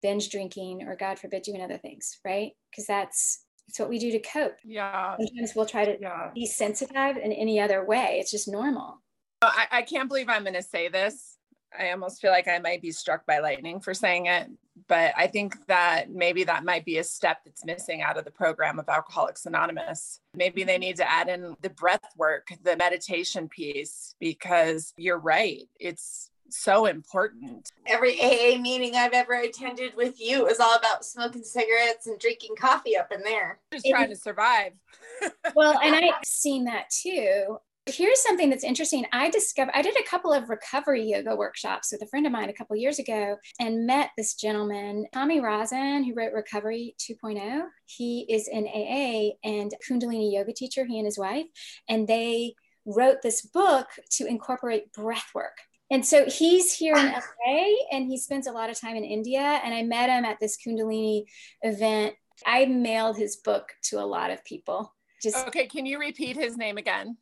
[0.00, 2.52] binge drinking or, God forbid, doing other things, right?
[2.70, 4.56] Because that's it's what we do to cope.
[4.64, 5.16] Yeah.
[5.16, 6.30] Sometimes we'll try to yeah.
[6.36, 8.18] desensitize in any other way.
[8.20, 9.02] It's just normal.
[9.42, 11.36] I, I can't believe I'm going to say this.
[11.78, 14.48] I almost feel like I might be struck by lightning for saying it,
[14.88, 18.30] but I think that maybe that might be a step that's missing out of the
[18.30, 20.20] program of Alcoholics Anonymous.
[20.34, 25.68] Maybe they need to add in the breath work, the meditation piece, because you're right.
[25.78, 27.70] It's so important.
[27.86, 32.56] Every AA meeting I've ever attended with you is all about smoking cigarettes and drinking
[32.58, 33.60] coffee up in there.
[33.72, 34.72] Just trying to survive.
[35.54, 37.58] well, and I've seen that too.
[37.86, 39.06] Here's something that's interesting.
[39.12, 42.50] I discovered I did a couple of recovery yoga workshops with a friend of mine
[42.50, 47.62] a couple years ago and met this gentleman, Tommy Rosen, who wrote Recovery 2.0.
[47.86, 51.46] He is an AA and Kundalini yoga teacher, he and his wife,
[51.88, 55.56] and they wrote this book to incorporate breath work
[55.90, 57.22] and so he's here in ah.
[57.46, 59.60] LA and he spends a lot of time in India.
[59.64, 61.24] And I met him at this Kundalini
[61.62, 62.14] event.
[62.46, 64.94] I mailed his book to a lot of people.
[65.22, 67.16] Just okay, can you repeat his name again?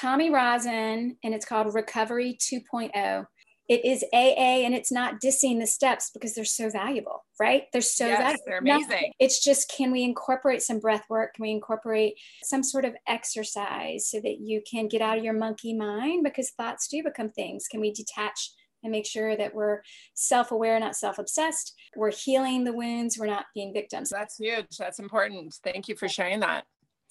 [0.00, 3.26] Tommy Rosen, and it's called Recovery 2.0
[3.68, 7.64] it is AA and it's not dissing the steps because they're so valuable, right?
[7.72, 8.42] They're so yes, valuable.
[8.46, 9.12] They're amazing.
[9.18, 11.34] it's just can we incorporate some breath work?
[11.34, 15.32] Can we incorporate some sort of exercise so that you can get out of your
[15.32, 17.66] monkey mind because thoughts do become things?
[17.70, 18.50] Can we detach
[18.82, 19.80] and make sure that we're
[20.12, 21.74] self aware, not self obsessed.
[21.96, 24.10] We're healing the wounds, we're not being victims.
[24.10, 24.76] That's huge.
[24.78, 25.58] That's important.
[25.64, 26.66] Thank you for sharing that.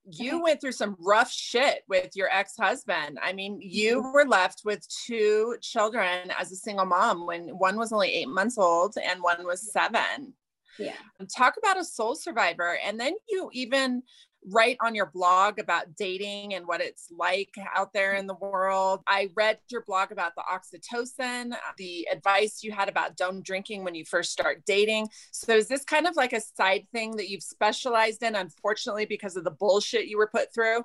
[0.05, 3.19] You went through some rough shit with your ex husband.
[3.21, 4.11] I mean, you mm-hmm.
[4.13, 8.57] were left with two children as a single mom when one was only eight months
[8.57, 10.33] old and one was seven.
[10.77, 10.95] Yeah.
[11.35, 12.77] Talk about a soul survivor.
[12.83, 14.03] And then you even
[14.49, 19.01] write on your blog about dating and what it's like out there in the world.
[19.07, 23.83] I read your blog about the oxytocin, uh, the advice you had about don't drinking
[23.83, 25.09] when you first start dating.
[25.31, 29.35] So is this kind of like a side thing that you've specialized in, unfortunately, because
[29.35, 30.83] of the bullshit you were put through?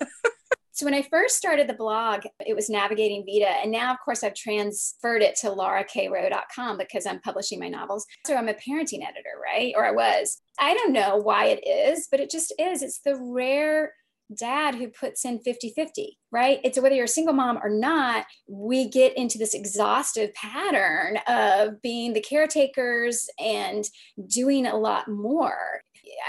[0.78, 3.48] So when I first started the blog, it was Navigating Vita.
[3.48, 8.06] And now, of course, I've transferred it to laurakrowe.com because I'm publishing my novels.
[8.24, 9.74] So I'm a parenting editor, right?
[9.76, 10.40] Or I was.
[10.60, 12.82] I don't know why it is, but it just is.
[12.82, 13.92] It's the rare
[14.38, 16.60] dad who puts in 50 50, right?
[16.62, 21.80] It's whether you're a single mom or not, we get into this exhaustive pattern of
[21.82, 23.84] being the caretakers and
[24.28, 25.80] doing a lot more.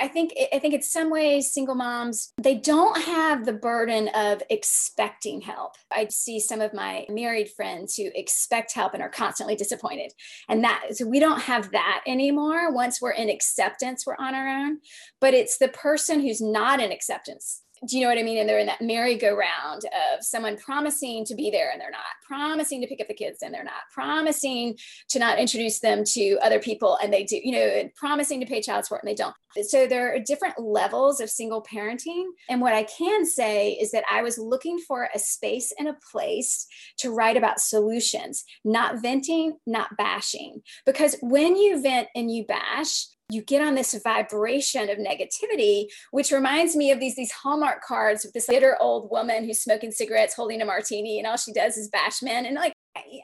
[0.01, 4.41] I think I think in some ways single moms they don't have the burden of
[4.49, 5.75] expecting help.
[5.91, 10.13] I see some of my married friends who expect help and are constantly disappointed.
[10.47, 12.71] And that so we don't have that anymore.
[12.73, 14.79] Once we're in acceptance, we're on our own.
[15.19, 18.37] But it's the person who's not in acceptance do you know what I mean?
[18.37, 22.81] And they're in that merry-go-round of someone promising to be there and they're not, promising
[22.81, 24.77] to pick up the kids and they're not, promising
[25.09, 28.45] to not introduce them to other people and they do, you know, and promising to
[28.45, 29.35] pay child support and they don't.
[29.63, 32.25] So there are different levels of single parenting.
[32.49, 35.97] And what I can say is that I was looking for a space and a
[36.11, 36.67] place
[36.99, 40.61] to write about solutions, not venting, not bashing.
[40.85, 46.31] Because when you vent and you bash, you get on this vibration of negativity, which
[46.31, 50.33] reminds me of these, these Hallmark cards with this bitter old woman who's smoking cigarettes,
[50.33, 52.45] holding a martini, and all she does is bash men.
[52.45, 52.73] And like,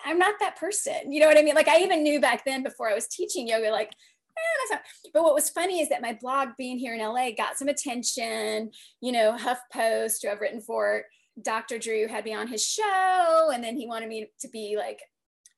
[0.06, 1.12] I'm not that person.
[1.12, 1.56] You know what I mean?
[1.56, 3.92] Like, I even knew back then before I was teaching yoga, like,
[4.38, 4.78] eh.
[5.14, 8.72] But what was funny is that my blog being here in LA got some attention.
[9.02, 11.04] You know, HuffPost, who I've written for,
[11.42, 11.80] Dr.
[11.80, 15.02] Drew had me on his show, and then he wanted me to be like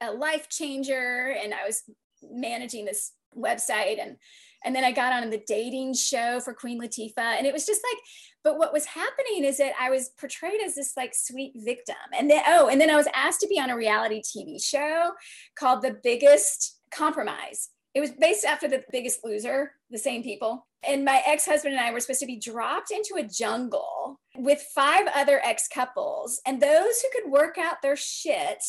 [0.01, 1.35] a life changer.
[1.41, 1.83] And I was
[2.23, 4.17] managing this website and
[4.65, 7.81] and then I got on the dating show for Queen Latifah and it was just
[7.83, 8.01] like
[8.43, 12.29] but what was happening is that I was portrayed as this like sweet victim and
[12.29, 15.11] then oh and then I was asked to be on a reality TV show
[15.57, 17.69] called The Biggest Compromise.
[17.93, 21.91] It was based after the biggest loser the same people and my ex-husband and i
[21.91, 27.09] were supposed to be dropped into a jungle with five other ex-couples and those who
[27.13, 28.63] could work out their shit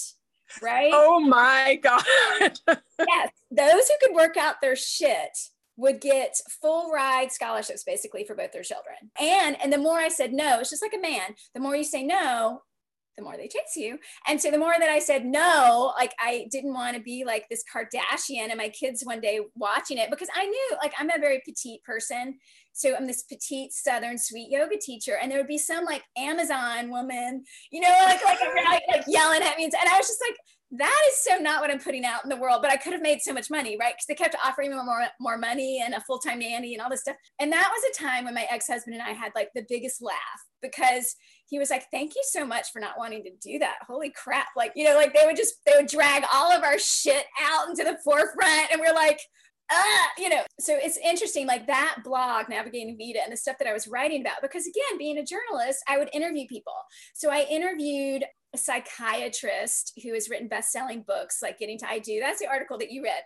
[0.62, 0.90] right?
[0.92, 2.02] Oh my God.
[2.66, 3.30] yes.
[3.50, 5.36] Those who could work out their shit
[5.76, 8.96] would get full ride scholarships basically for both their children.
[9.20, 11.34] And and the more I said no, it's just like a man.
[11.54, 12.62] The more you say no,
[13.18, 13.98] the more they chase you.
[14.26, 17.46] And so the more that I said no, like I didn't want to be like
[17.50, 21.18] this Kardashian and my kids one day watching it because I knew like I'm a
[21.18, 22.38] very petite person.
[22.72, 26.90] So I'm this petite Southern sweet yoga teacher, and there would be some like Amazon
[26.90, 28.38] woman, you know, like like,
[28.88, 30.38] like, yelling at me, and I was just like,
[30.70, 33.00] that is so not what I'm putting out in the world, but I could have
[33.00, 33.94] made so much money, right?
[33.94, 36.90] Because they kept offering me more, more money and a full time nanny and all
[36.90, 37.16] this stuff.
[37.40, 40.02] And that was a time when my ex husband and I had like the biggest
[40.02, 40.14] laugh
[40.60, 43.76] because he was like, Thank you so much for not wanting to do that.
[43.86, 44.48] Holy crap.
[44.56, 47.68] Like, you know, like they would just, they would drag all of our shit out
[47.70, 48.70] into the forefront.
[48.70, 49.20] And we're like,
[49.70, 53.68] ah, you know, so it's interesting, like that blog, Navigating Vita, and the stuff that
[53.68, 56.74] I was writing about, because again, being a journalist, I would interview people.
[57.14, 62.20] So I interviewed a psychiatrist who has written best-selling books like Getting to I Do.
[62.20, 63.22] That's the article that you read.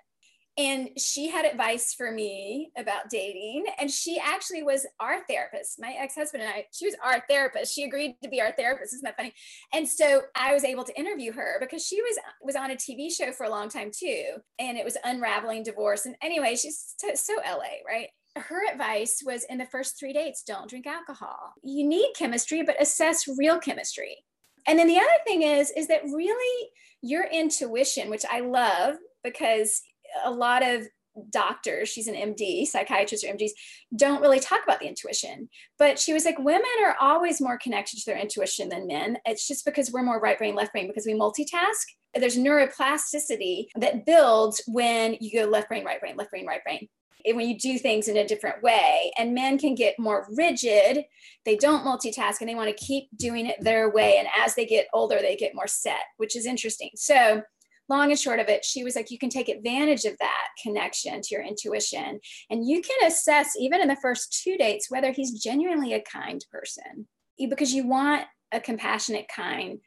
[0.59, 3.65] And she had advice for me about dating.
[3.81, 5.81] And she actually was our therapist.
[5.81, 7.75] My ex-husband and i she was our therapist.
[7.75, 8.93] She agreed to be our therapist.
[8.93, 9.33] Isn't that funny?
[9.73, 13.11] And so i was able to interview her because she was was on a tv
[13.11, 14.25] show for a long time too.
[14.59, 16.05] And it was unraveling divorce.
[16.05, 18.09] And anyway she's so, so la right?
[18.37, 21.55] Her advice was in the first three dates don't drink alcohol.
[21.63, 24.19] You need chemistry but assess real chemistry
[24.67, 26.69] and then the other thing is is that really
[27.03, 29.83] your intuition which i love because
[30.25, 30.87] a lot of
[31.31, 33.51] doctors, she's an MD, psychiatrists or MDs,
[33.97, 35.49] don't really talk about the intuition.
[35.79, 39.19] But she was like, women are always more connected to their intuition than men.
[39.27, 41.85] It's just because we're more right brain, left brain, because we multitask.
[42.15, 46.89] There's neuroplasticity that builds when you go left brain, right brain, left brain, right brain.
[47.27, 51.05] When you do things in a different way, and men can get more rigid,
[51.45, 54.17] they don't multitask and they want to keep doing it their way.
[54.19, 56.91] And as they get older, they get more set, which is interesting.
[56.95, 57.43] So,
[57.89, 61.21] long and short of it, she was like, you can take advantage of that connection
[61.21, 62.21] to your intuition.
[62.49, 66.45] And you can assess, even in the first two dates, whether he's genuinely a kind
[66.51, 67.07] person
[67.51, 69.81] because you want a compassionate, kind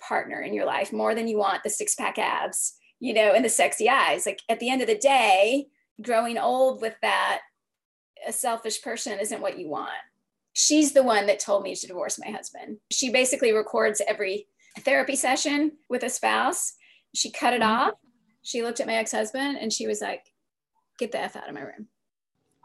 [0.00, 3.44] partner in your life more than you want the six pack abs you know, and
[3.44, 4.26] the sexy eyes.
[4.26, 5.66] Like at the end of the day,
[6.02, 7.40] growing old with that,
[8.26, 9.90] a selfish person isn't what you want.
[10.52, 12.78] She's the one that told me to divorce my husband.
[12.90, 14.46] She basically records every
[14.80, 16.74] therapy session with a spouse.
[17.14, 17.88] She cut it mm-hmm.
[17.88, 17.94] off.
[18.42, 20.24] She looked at my ex husband and she was like,
[20.98, 21.88] get the F out of my room.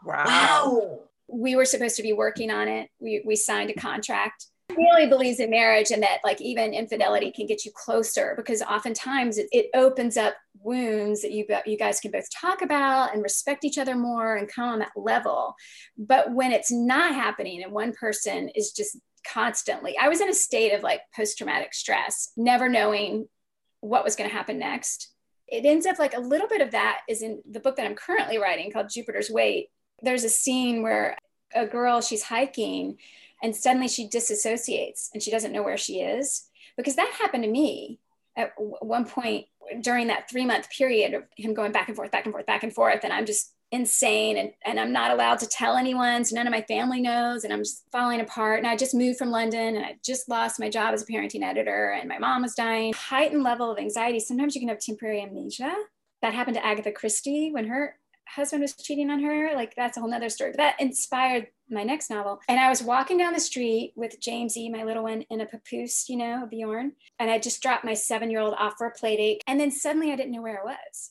[0.04, 1.00] Wow.
[1.28, 2.90] We were supposed to be working on it.
[2.98, 4.46] We, we signed a contract
[4.76, 9.38] really believes in marriage and that like even infidelity can get you closer because oftentimes
[9.38, 13.64] it, it opens up wounds that you you guys can both talk about and respect
[13.64, 15.54] each other more and come on that level.
[15.96, 18.98] But when it's not happening and one person is just
[19.32, 23.26] constantly i was in a state of like post-traumatic stress never knowing
[23.80, 25.12] what was going to happen next.
[25.48, 27.94] It ends up like a little bit of that is in the book that i'm
[27.94, 29.68] currently writing called jupiter's weight.
[30.02, 31.16] There's a scene where
[31.54, 32.98] a girl she's hiking
[33.42, 36.48] and suddenly she disassociates and she doesn't know where she is.
[36.76, 38.00] Because that happened to me
[38.36, 39.46] at one point
[39.80, 42.62] during that three month period of him going back and forth back and forth back
[42.62, 46.36] and forth and i'm just insane and, and i'm not allowed to tell anyone so
[46.36, 49.30] none of my family knows and i'm just falling apart and i just moved from
[49.30, 52.54] london and i just lost my job as a parenting editor and my mom was
[52.54, 52.92] dying.
[52.92, 54.20] Heightened level of anxiety.
[54.20, 55.74] Sometimes you can have temporary amnesia.
[56.22, 57.96] That happened to agatha christie when her
[58.28, 59.54] husband was cheating on her.
[59.54, 62.40] Like that's a whole nother story but that inspired my next novel.
[62.48, 66.08] And I was walking down the street with Jamesy, my little one, in a papoose,
[66.08, 66.92] you know, a Bjorn.
[67.18, 69.42] And I just dropped my seven year old off for a play date.
[69.46, 71.10] And then suddenly I didn't know where I was.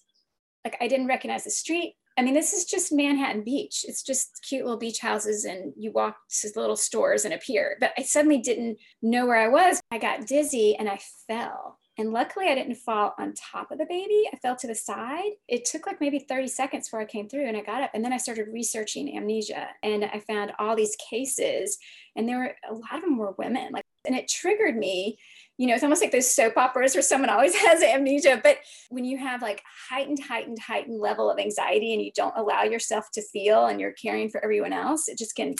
[0.64, 1.96] Like I didn't recognize the street.
[2.18, 3.84] I mean, this is just Manhattan Beach.
[3.86, 7.76] It's just cute little beach houses, and you walk to little stores and appear.
[7.82, 9.82] But I suddenly didn't know where I was.
[9.92, 11.78] I got dizzy and I fell.
[11.98, 14.30] And luckily, I didn't fall on top of the baby.
[14.32, 15.32] I fell to the side.
[15.48, 17.92] It took like maybe 30 seconds before I came through and I got up.
[17.94, 21.78] And then I started researching amnesia and I found all these cases.
[22.18, 23.72] And there were a lot of them were women.
[23.72, 25.18] Like, and it triggered me.
[25.58, 28.42] You know, it's almost like those soap operas where someone always has amnesia.
[28.44, 28.58] But
[28.90, 33.10] when you have like heightened, heightened, heightened level of anxiety and you don't allow yourself
[33.14, 35.56] to feel and you're caring for everyone else, it just can.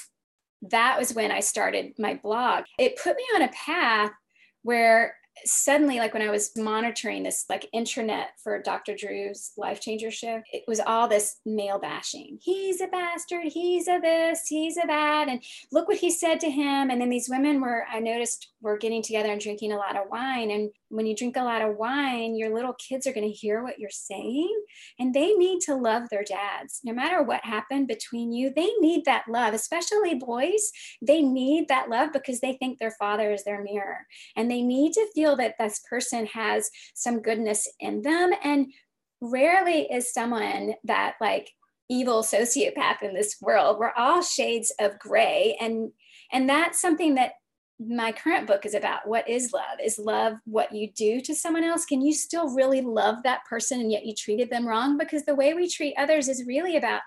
[0.72, 2.66] That was when I started my blog.
[2.78, 4.12] It put me on a path
[4.64, 10.10] where suddenly like when i was monitoring this like intranet for dr drew's life changer
[10.10, 12.40] show it was all this male bashing.
[12.42, 13.46] He's a bastard.
[13.46, 14.48] He's a this.
[14.48, 15.28] He's a that.
[15.28, 16.90] And look what he said to him.
[16.90, 20.10] And then these women were i noticed were getting together and drinking a lot of
[20.10, 20.52] wine.
[20.52, 23.64] And when you drink a lot of wine your little kids are going to hear
[23.64, 24.54] what you're saying
[25.00, 29.04] and they need to love their dads no matter what happened between you they need
[29.06, 30.72] that love especially boys
[31.02, 34.06] they need that love because they think their father is their mirror
[34.36, 38.32] and they need to feel that this person has some goodness in them.
[38.44, 38.68] And
[39.22, 41.50] rarely is someone that like
[41.90, 43.78] evil sociopath in this world.
[43.80, 45.58] We're all shades of gray.
[45.60, 45.92] And
[46.32, 47.34] and that's something that
[47.80, 49.80] my current book is about what is love.
[49.84, 51.86] Is love what you do to someone else?
[51.86, 54.98] Can you still really love that person and yet you treated them wrong?
[54.98, 57.02] Because the way we treat others is really about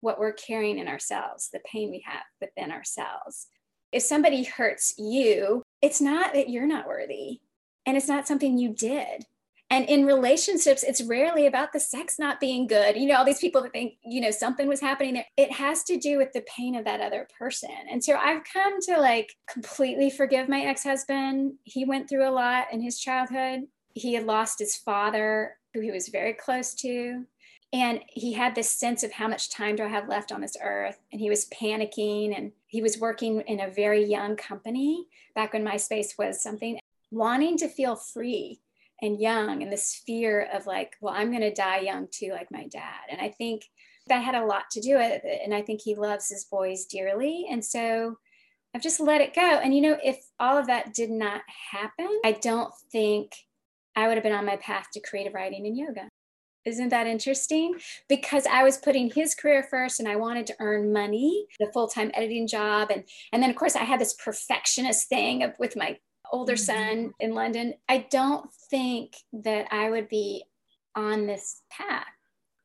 [0.00, 3.46] what we're carrying in ourselves the pain we have within ourselves.
[3.92, 7.40] If somebody hurts you it's not that you're not worthy
[7.84, 9.26] and it's not something you did
[9.72, 12.94] and in relationships it's rarely about the sex not being good.
[12.94, 15.26] You know all these people that think you know something was happening there.
[15.36, 17.70] It has to do with the pain of that other person.
[17.90, 21.54] And so i've come to like completely forgive my ex-husband.
[21.64, 23.62] He went through a lot in his childhood.
[23.94, 27.24] He had lost his father who he was very close to.
[27.72, 30.58] And he had this sense of how much time do I have left on this
[30.62, 30.98] earth?
[31.10, 35.64] And he was panicking and he was working in a very young company back when
[35.64, 36.78] MySpace was something
[37.10, 38.60] wanting to feel free
[39.02, 42.50] and young and this fear of like well i'm going to die young too like
[42.50, 43.62] my dad and i think
[44.06, 46.86] that had a lot to do with it and i think he loves his boys
[46.86, 48.16] dearly and so
[48.74, 52.20] i've just let it go and you know if all of that did not happen
[52.24, 53.32] i don't think
[53.96, 56.08] i would have been on my path to creative writing and yoga
[56.64, 57.74] isn't that interesting?
[58.08, 62.12] Because I was putting his career first and I wanted to earn money, the full-time
[62.14, 62.90] editing job.
[62.90, 65.98] And, and then of course I had this perfectionist thing of with my
[66.32, 67.04] older mm-hmm.
[67.04, 70.44] son in London, I don't think that I would be
[70.96, 72.06] on this path.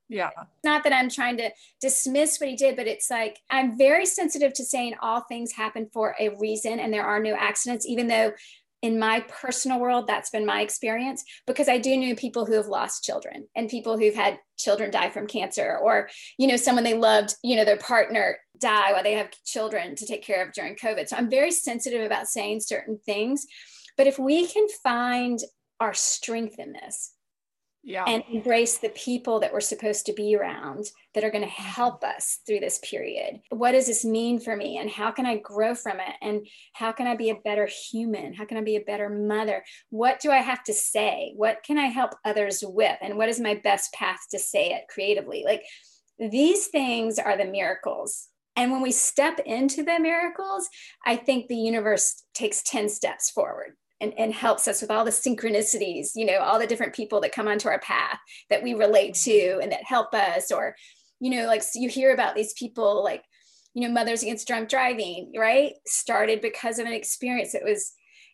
[0.09, 0.29] Yeah.
[0.63, 1.51] Not that I'm trying to
[1.81, 5.89] dismiss what he did, but it's like I'm very sensitive to saying all things happen
[5.91, 8.31] for a reason and there are no accidents, even though
[8.83, 12.67] in my personal world, that's been my experience because I do know people who have
[12.67, 16.93] lost children and people who've had children die from cancer or, you know, someone they
[16.93, 20.75] loved, you know, their partner die while they have children to take care of during
[20.75, 21.07] COVID.
[21.07, 23.45] So I'm very sensitive about saying certain things.
[23.97, 25.39] But if we can find
[25.79, 27.13] our strength in this,
[27.87, 28.03] yeah.
[28.05, 30.85] and embrace the people that we're supposed to be around
[31.15, 33.39] that are going to help us through this period.
[33.49, 34.77] What does this mean for me?
[34.77, 36.15] And how can I grow from it?
[36.21, 38.33] And how can I be a better human?
[38.33, 39.63] How can I be a better mother?
[39.89, 41.31] What do I have to say?
[41.37, 42.97] What can I help others with?
[43.01, 45.43] And what is my best path to say it creatively?
[45.45, 45.63] Like
[46.19, 48.27] these things are the miracles.
[48.57, 50.67] And when we step into the miracles,
[51.05, 55.11] I think the universe takes 10 steps forward and, and helps us with all the
[55.11, 59.13] synchronicities, you know, all the different people that come onto our path that we relate
[59.13, 60.51] to and that help us.
[60.51, 60.75] Or,
[61.19, 63.23] you know, like so you hear about these people like,
[63.75, 65.73] you know, Mothers Against Drunk Driving, right?
[65.85, 67.93] Started because of an experience that was,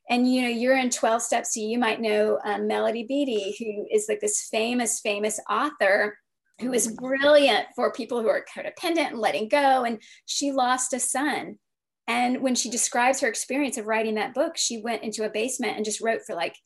[0.10, 3.86] and you know, you're in 12 steps, so you might know um, Melody Beattie, who
[3.94, 6.18] is like this famous, famous author
[6.60, 9.84] who is brilliant for people who are codependent and letting go.
[9.84, 11.58] And she lost a son
[12.08, 15.76] and when she describes her experience of writing that book, she went into a basement
[15.76, 16.58] and just wrote for like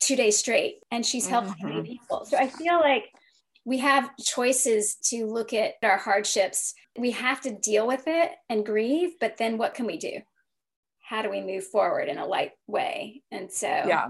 [0.00, 0.76] two days straight.
[0.90, 1.68] And she's helped mm-hmm.
[1.68, 2.24] many people.
[2.24, 3.04] So I feel like
[3.64, 6.74] we have choices to look at our hardships.
[6.96, 10.20] We have to deal with it and grieve, but then what can we do?
[11.02, 13.22] How do we move forward in a light way?
[13.32, 14.08] And so, yeah,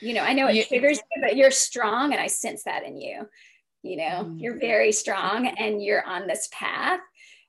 [0.00, 2.84] you know, I know it you, triggers you, but you're strong, and I sense that
[2.84, 3.26] in you.
[3.82, 4.38] You know, mm-hmm.
[4.38, 7.00] you're very strong and you're on this path.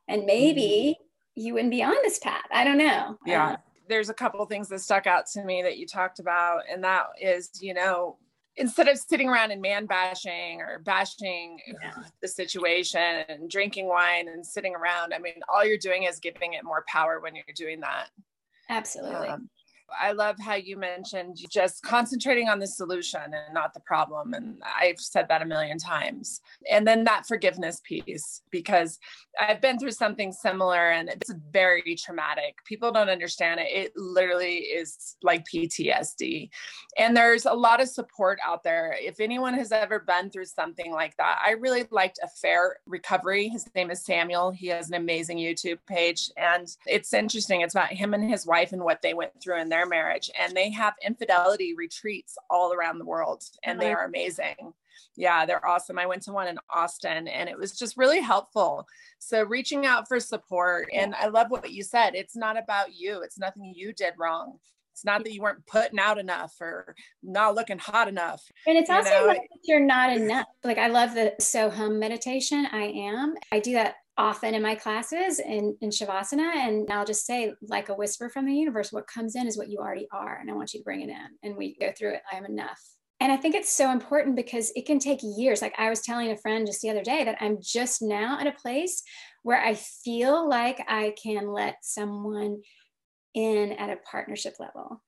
[0.07, 1.03] And maybe mm-hmm
[1.35, 2.45] you wouldn't be on this path.
[2.51, 3.17] I don't know.
[3.25, 3.51] Yeah.
[3.51, 3.57] Um,
[3.87, 7.07] There's a couple things that stuck out to me that you talked about, and that
[7.19, 8.17] is, you know,
[8.55, 12.03] instead of sitting around and man bashing or bashing yeah.
[12.21, 16.53] the situation and drinking wine and sitting around, I mean, all you're doing is giving
[16.53, 18.09] it more power when you're doing that.
[18.69, 19.27] Absolutely.
[19.27, 19.49] Um,
[20.01, 24.33] I love how you mentioned just concentrating on the solution and not the problem.
[24.33, 26.41] And I've said that a million times.
[26.69, 28.99] And then that forgiveness piece, because
[29.39, 32.55] I've been through something similar and it's very traumatic.
[32.65, 33.67] People don't understand it.
[33.69, 36.49] It literally is like PTSD.
[36.97, 38.95] And there's a lot of support out there.
[38.99, 43.47] If anyone has ever been through something like that, I really liked Affair Recovery.
[43.49, 44.51] His name is Samuel.
[44.51, 46.29] He has an amazing YouTube page.
[46.37, 47.61] And it's interesting.
[47.61, 50.29] It's about him and his wife and what they went through in their marriage.
[50.39, 54.73] And they have infidelity retreats all around the world, and they are amazing.
[55.15, 55.99] Yeah, they're awesome.
[55.99, 58.87] I went to one in Austin and it was just really helpful.
[59.19, 60.89] So, reaching out for support.
[60.93, 62.15] And I love what you said.
[62.15, 64.57] It's not about you, it's nothing you did wrong.
[64.91, 68.43] It's not that you weren't putting out enough or not looking hot enough.
[68.67, 69.39] And it's also you know?
[69.63, 70.45] you're not enough.
[70.63, 72.67] Like I love the so hum meditation.
[72.71, 73.33] I am.
[73.51, 76.55] I do that often in my classes in, in Shavasana.
[76.55, 79.69] And I'll just say, like a whisper from the universe, what comes in is what
[79.69, 80.37] you already are.
[80.39, 81.27] And I want you to bring it in.
[81.41, 82.21] And we go through it.
[82.31, 82.79] I am enough.
[83.19, 85.61] And I think it's so important because it can take years.
[85.61, 88.47] Like I was telling a friend just the other day that I'm just now at
[88.47, 89.01] a place
[89.43, 92.61] where I feel like I can let someone
[93.33, 95.01] in at a partnership level.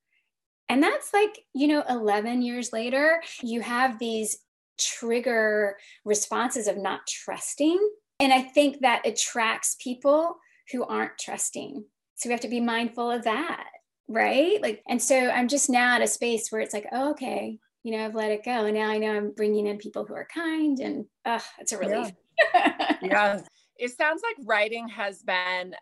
[0.70, 4.38] And that's like, you know, 11 years later, you have these
[4.80, 7.80] trigger responses of not trusting
[8.20, 10.38] and I think that attracts people
[10.72, 11.84] who aren't trusting.
[12.16, 13.68] So we have to be mindful of that.
[14.08, 14.62] Right.
[14.62, 17.92] Like, and so I'm just now at a space where it's like, oh, okay, you
[17.92, 18.66] know, I've let it go.
[18.66, 21.78] And now I know I'm bringing in people who are kind and uh, it's a
[21.78, 22.12] relief.
[22.54, 22.98] Yeah.
[23.02, 23.42] yeah.
[23.78, 25.76] It sounds like writing has been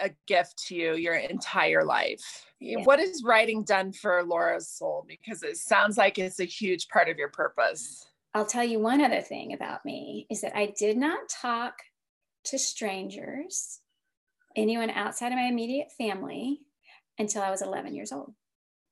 [0.00, 2.46] a gift to you your entire life.
[2.60, 2.84] Yeah.
[2.84, 5.04] What has writing done for Laura's soul?
[5.08, 8.06] Because it sounds like it's a huge part of your purpose.
[8.38, 11.74] I'll tell you one other thing about me is that I did not talk
[12.44, 13.80] to strangers,
[14.54, 16.60] anyone outside of my immediate family,
[17.18, 18.32] until I was 11 years old.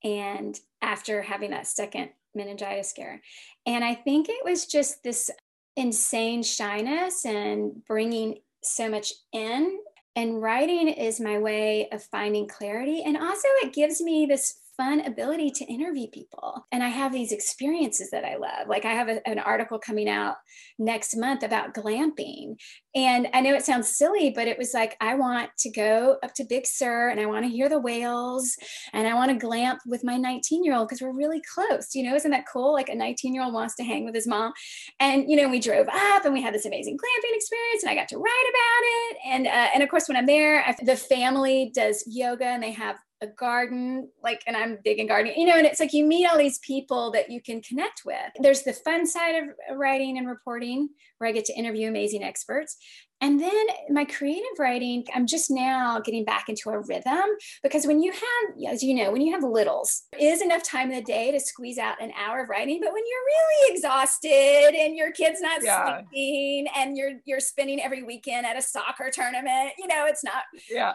[0.03, 3.23] And after having that second meningitis scare.
[3.67, 5.31] And I think it was just this
[5.77, 9.79] insane shyness and bringing so much in.
[10.17, 13.05] And writing is my way of finding clarity.
[13.07, 16.67] And also, it gives me this fun ability to interview people.
[16.73, 18.69] And I have these experiences that I love.
[18.69, 20.37] Like I have a, an article coming out
[20.79, 22.57] next month about glamping.
[22.95, 26.35] And I know it sounds silly, but it was like, I want to go up
[26.35, 28.57] to Big Sur and I want to hear the whales
[28.93, 31.95] and I want to glamp with my 19 year old because we're really close.
[31.95, 32.73] You know, isn't that cool?
[32.73, 34.53] Like a 19 year old wants to hang with his mom.
[35.01, 37.95] And, you know, we drove up and we had this amazing glamping experience and I
[37.95, 39.17] got to write about it.
[39.27, 42.73] And, uh, and of course, when I'm there, I, the family does yoga and they
[42.73, 46.05] have a garden, like, and I'm big in gardening, you know, and it's like you
[46.05, 48.17] meet all these people that you can connect with.
[48.41, 52.77] There's the fun side of writing and reporting where I get to interview amazing experts.
[53.21, 57.25] And then my creative writing, I'm just now getting back into a rhythm
[57.63, 60.97] because when you have, as you know, when you have littles, is enough time in
[60.97, 62.79] the day to squeeze out an hour of writing.
[62.83, 66.03] But when you're really exhausted and your kid's not yeah.
[66.11, 70.45] sleeping and you're you're spending every weekend at a soccer tournament, you know, it's not.
[70.71, 70.93] Yeah.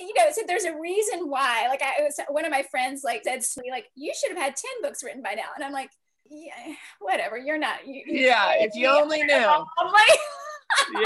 [0.00, 1.66] you know, so there's a reason why.
[1.68, 4.42] Like I was one of my friends like said to me, like, you should have
[4.42, 5.50] had 10 books written by now.
[5.54, 5.90] And I'm like,
[6.28, 7.36] yeah, whatever.
[7.38, 7.86] You're not.
[7.86, 9.34] You, yeah, if you only knew.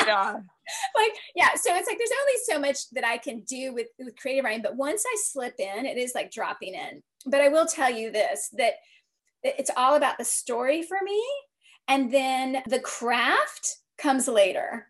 [0.07, 0.37] yeah.
[0.97, 1.51] Like, yeah.
[1.57, 4.63] So it's like there's only so much that I can do with, with creative writing.
[4.63, 7.03] But once I slip in, it is like dropping in.
[7.27, 8.77] But I will tell you this that
[9.43, 11.23] it's all about the story for me.
[11.87, 14.87] And then the craft comes later.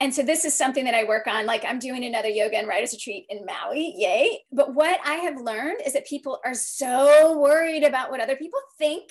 [0.00, 1.46] And so this is something that I work on.
[1.46, 3.94] Like I'm doing another yoga and writers retreat in Maui.
[3.96, 4.40] Yay.
[4.52, 8.60] But what I have learned is that people are so worried about what other people
[8.78, 9.10] think.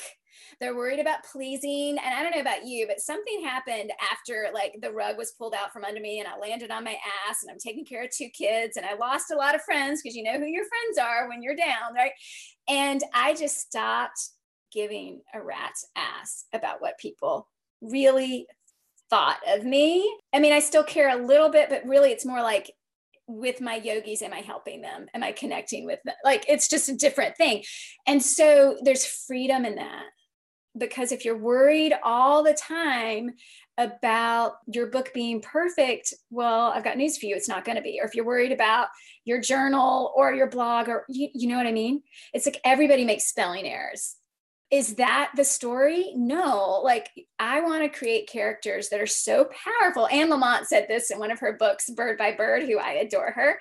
[0.60, 1.98] They're worried about pleasing.
[2.04, 5.54] And I don't know about you, but something happened after like the rug was pulled
[5.54, 6.98] out from under me and I landed on my
[7.30, 10.02] ass and I'm taking care of two kids and I lost a lot of friends
[10.02, 12.12] because you know who your friends are when you're down, right?
[12.68, 14.20] And I just stopped
[14.74, 17.48] giving a rat's ass about what people
[17.82, 18.48] really
[19.10, 20.12] thought of me.
[20.34, 22.72] I mean, I still care a little bit, but really it's more like
[23.28, 25.08] with my yogis, am I helping them?
[25.14, 26.16] Am I connecting with them?
[26.24, 27.64] Like it's just a different thing.
[28.08, 30.04] And so there's freedom in that.
[30.78, 33.32] Because if you're worried all the time
[33.78, 37.36] about your book being perfect, well, I've got news for you.
[37.36, 38.00] It's not going to be.
[38.02, 38.88] Or if you're worried about
[39.26, 42.02] your journal or your blog, or you, you know what I mean?
[42.34, 44.16] It's like everybody makes spelling errors
[44.70, 46.12] is that the story?
[46.16, 47.10] No, like
[47.40, 50.08] I want to create characters that are so powerful.
[50.08, 53.32] Anne Lamott said this in one of her books, Bird by Bird, who I adore
[53.32, 53.60] her.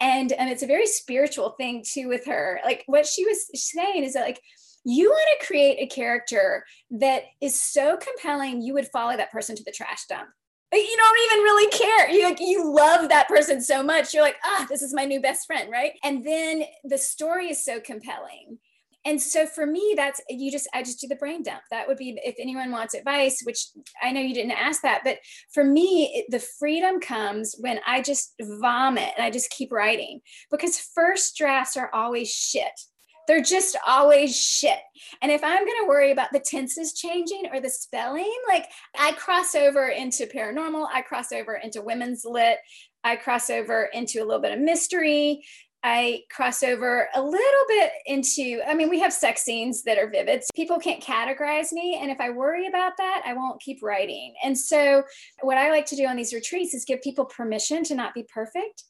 [0.00, 2.60] And, and it's a very spiritual thing too with her.
[2.64, 4.40] Like what she was saying is that like
[4.86, 9.56] you want to create a character that is so compelling, you would follow that person
[9.56, 10.28] to the trash dump
[10.72, 12.10] you don't even really care.
[12.10, 14.12] You like you love that person so much.
[14.12, 15.92] You're like, ah, this is my new best friend, right?
[16.04, 18.58] And then the story is so compelling
[19.06, 21.96] and so for me that's you just i just do the brain dump that would
[21.96, 23.68] be if anyone wants advice which
[24.02, 25.18] i know you didn't ask that but
[25.54, 30.20] for me it, the freedom comes when i just vomit and i just keep writing
[30.50, 32.72] because first drafts are always shit
[33.26, 34.78] they're just always shit.
[35.22, 38.66] And if I'm going to worry about the tenses changing or the spelling, like
[38.98, 42.58] I cross over into paranormal, I cross over into women's lit,
[43.04, 45.44] I cross over into a little bit of mystery.
[45.82, 50.10] I cross over a little bit into, I mean, we have sex scenes that are
[50.10, 50.42] vivid.
[50.42, 51.96] So people can't categorize me.
[52.00, 54.34] And if I worry about that, I won't keep writing.
[54.42, 55.04] And so,
[55.42, 58.26] what I like to do on these retreats is give people permission to not be
[58.34, 58.82] perfect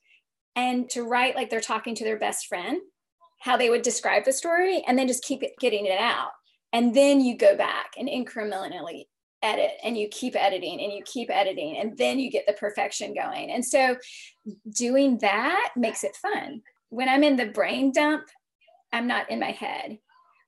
[0.54, 2.80] and to write like they're talking to their best friend,
[3.46, 6.32] how they would describe the story, and then just keep it, getting it out.
[6.72, 9.04] And then you go back and incrementally
[9.42, 13.14] edit and you keep editing and you keep editing and then you get the perfection
[13.14, 13.50] going.
[13.50, 13.96] And so
[14.70, 18.24] doing that makes it fun when I'm in the brain dump,
[18.92, 19.98] I'm not in my head.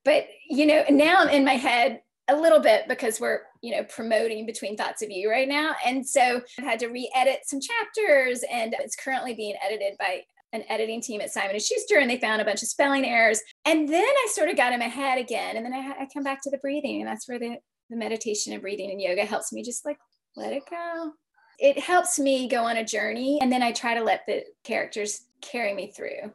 [0.04, 3.84] But you know, now I'm in my head a little bit because we're you know
[3.84, 8.44] promoting between thoughts of you right now and so i've had to re-edit some chapters
[8.52, 10.20] and it's currently being edited by
[10.52, 13.40] an editing team at simon and schuster and they found a bunch of spelling errors.
[13.64, 16.22] And then i sort of got in my head again and then i, I come
[16.22, 17.56] back to the breathing and that's where the,
[17.90, 19.98] the meditation and breathing and yoga helps me just like
[20.36, 21.12] let it go.
[21.58, 25.26] It helps me go on a journey and then i try to let the characters
[25.40, 26.32] carry me through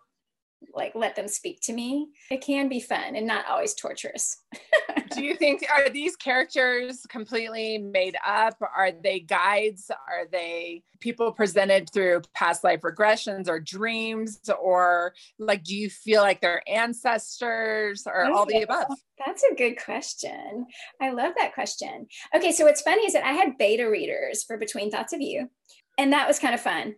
[0.74, 2.10] like let them speak to me.
[2.32, 4.38] It can be fun and not always torturous
[5.14, 8.58] do you think are these characters completely made up?
[8.62, 9.90] Are they guides?
[9.92, 14.40] Are they people presented through past life regressions or dreams?
[14.62, 18.88] Or like do you feel like they're ancestors or all the above?
[19.26, 20.66] That's a good question.
[21.02, 22.08] I love that question.
[22.36, 25.50] Okay so what's funny is that i had beta readers for between thoughts of you
[25.98, 26.96] and that was kind of fun.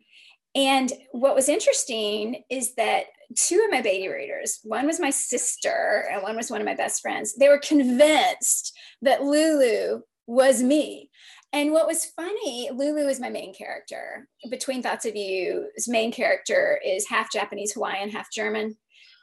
[0.53, 3.05] And what was interesting is that
[3.37, 6.75] two of my beta readers, one was my sister and one was one of my
[6.75, 11.09] best friends, they were convinced that Lulu was me.
[11.53, 14.27] And what was funny, Lulu is my main character.
[14.49, 18.75] Between Thoughts of You's main character is half Japanese Hawaiian, half German.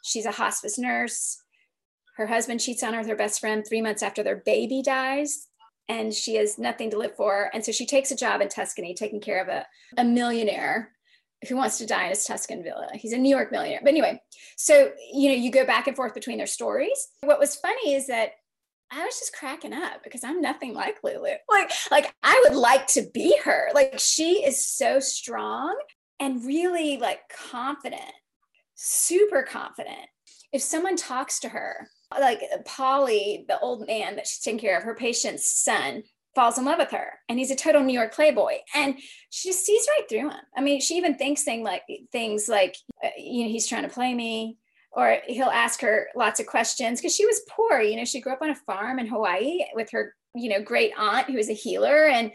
[0.02, 1.38] She's a hospice nurse.
[2.16, 5.48] Her husband cheats on her with her best friend three months after their baby dies
[5.88, 7.50] and she has nothing to live for.
[7.52, 9.66] And so she takes a job in Tuscany, taking care of a,
[9.98, 10.92] a millionaire
[11.48, 12.88] who wants to die in his Tuscan villa.
[12.94, 13.80] He's a New York millionaire.
[13.82, 14.20] But anyway,
[14.56, 17.08] so you know, you go back and forth between their stories.
[17.22, 18.32] What was funny is that
[18.92, 21.30] I was just cracking up because I'm nothing like Lulu.
[21.50, 23.70] Like, like I would like to be her.
[23.74, 25.76] Like she is so strong
[26.20, 27.20] and really like
[27.50, 28.02] confident,
[28.74, 30.08] super confident.
[30.52, 34.82] If someone talks to her, like Polly, the old man that she's taking care of,
[34.82, 36.02] her patient's son,
[36.34, 38.98] falls in love with her and he's a total New York playboy and
[39.30, 40.40] she just sees right through him.
[40.56, 43.88] I mean, she even thinks thing like things like, uh, you know, he's trying to
[43.88, 44.58] play me
[44.92, 47.80] or he'll ask her lots of questions because she was poor.
[47.80, 50.92] You know, she grew up on a farm in Hawaii with her, you know, great
[50.96, 52.32] aunt who was a healer and,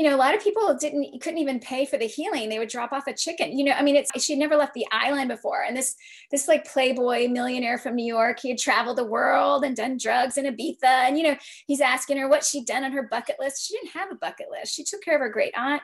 [0.00, 2.48] you know, a lot of people didn't couldn't even pay for the healing.
[2.48, 3.58] They would drop off a chicken.
[3.58, 5.62] You know, I mean, it's she'd never left the island before.
[5.62, 5.94] And this
[6.30, 10.38] this like playboy millionaire from New York, he had traveled the world and done drugs
[10.38, 10.84] in Ibiza.
[10.84, 11.36] And you know,
[11.66, 13.66] he's asking her what she'd done on her bucket list.
[13.66, 14.74] She didn't have a bucket list.
[14.74, 15.82] She took care of her great aunt.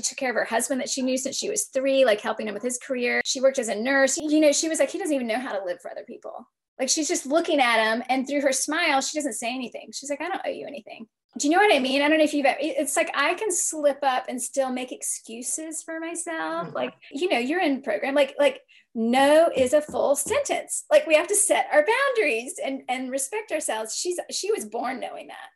[0.00, 2.46] She took care of her husband that she knew since she was three, like helping
[2.46, 3.20] him with his career.
[3.24, 4.16] She worked as a nurse.
[4.16, 6.46] You know, she was like, he doesn't even know how to live for other people.
[6.78, 9.90] Like she's just looking at him, and through her smile, she doesn't say anything.
[9.92, 11.08] She's like, I don't owe you anything.
[11.40, 12.02] Do you know what I mean?
[12.02, 14.92] I don't know if you've ever, it's like I can slip up and still make
[14.92, 16.66] excuses for myself.
[16.66, 16.76] Mm-hmm.
[16.76, 18.60] Like, you know, you're in program, like, like,
[18.94, 20.84] no is a full sentence.
[20.90, 23.94] Like we have to set our boundaries and and respect ourselves.
[23.94, 25.50] She's she was born knowing that,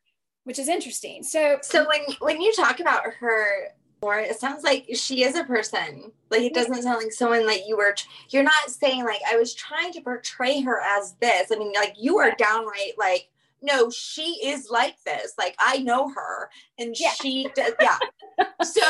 [0.45, 1.25] which is interesting.
[1.25, 3.73] So so when when you talk about her
[4.05, 7.67] more it sounds like she is a person like it doesn't sound like someone that
[7.67, 7.95] you were
[8.29, 11.95] you're not saying like i was trying to portray her as this i mean like
[11.99, 13.31] you are downright like
[13.65, 16.49] no she is like this like i know her
[16.79, 17.11] and yeah.
[17.11, 17.99] she does yeah
[18.63, 18.81] so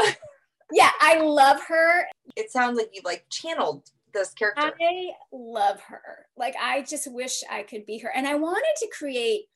[0.72, 2.07] yeah i love her
[2.37, 7.43] it sounds like you like channeled this character i love her like i just wish
[7.51, 9.47] i could be her and i wanted to create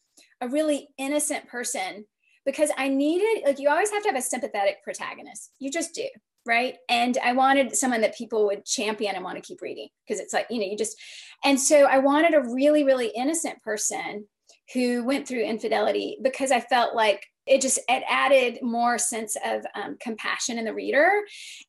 [0.41, 2.05] a really innocent person
[2.49, 5.53] because I needed, like, you always have to have a sympathetic protagonist.
[5.59, 6.07] You just do.
[6.47, 6.77] Right.
[6.89, 10.33] And I wanted someone that people would champion and want to keep reading because it's
[10.33, 10.97] like, you know, you just,
[11.45, 14.27] and so I wanted a really, really innocent person
[14.75, 19.64] who went through infidelity because I felt like it just it added more sense of
[19.75, 21.11] um, compassion in the reader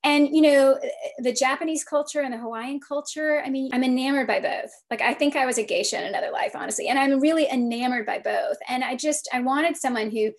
[0.04, 0.78] and you know
[1.20, 5.14] the japanese culture and the hawaiian culture i mean i'm enamored by both like i
[5.14, 8.58] think i was a geisha in another life honestly and i'm really enamored by both
[8.68, 10.32] and i just i wanted someone who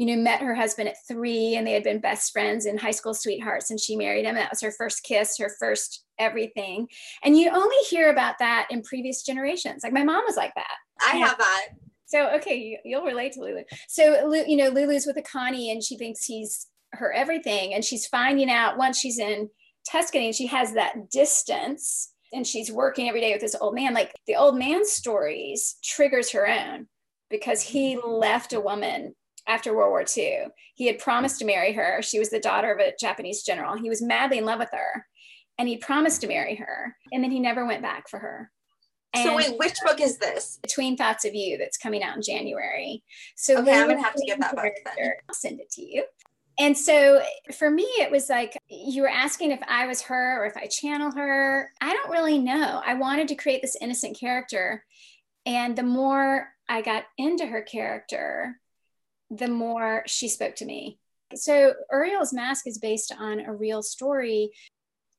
[0.00, 2.90] you know, met her husband at three and they had been best friends and high
[2.90, 4.34] school sweethearts and she married him.
[4.34, 6.88] That was her first kiss, her first everything.
[7.22, 9.82] And you only hear about that in previous generations.
[9.84, 10.72] Like my mom was like that.
[11.06, 11.66] I have that.
[12.10, 13.62] So, okay, you, will relate to Lulu.
[13.88, 17.72] So, you know, Lulu's with Akane and she thinks he's her everything.
[17.72, 19.48] And she's finding out once she's in
[19.88, 23.94] Tuscany and she has that distance and she's working every day with this old man,
[23.94, 26.88] like the old man's stories triggers her own
[27.30, 29.14] because he left a woman
[29.46, 30.46] after World War II.
[30.74, 32.02] He had promised to marry her.
[32.02, 33.78] She was the daughter of a Japanese general.
[33.78, 35.06] He was madly in love with her
[35.58, 36.96] and he promised to marry her.
[37.12, 38.50] And then he never went back for her.
[39.12, 40.58] And so wait, which book is this?
[40.62, 43.02] Between Thoughts of You that's coming out in January.
[43.36, 45.12] So okay, I'm gonna have to get that book then.
[45.28, 46.04] I'll send it to you.
[46.58, 47.22] And so
[47.56, 50.66] for me, it was like you were asking if I was her or if I
[50.66, 51.70] channel her.
[51.80, 52.82] I don't really know.
[52.84, 54.84] I wanted to create this innocent character.
[55.46, 58.60] And the more I got into her character,
[59.30, 60.98] the more she spoke to me.
[61.34, 64.50] So Uriel's Mask is based on a real story.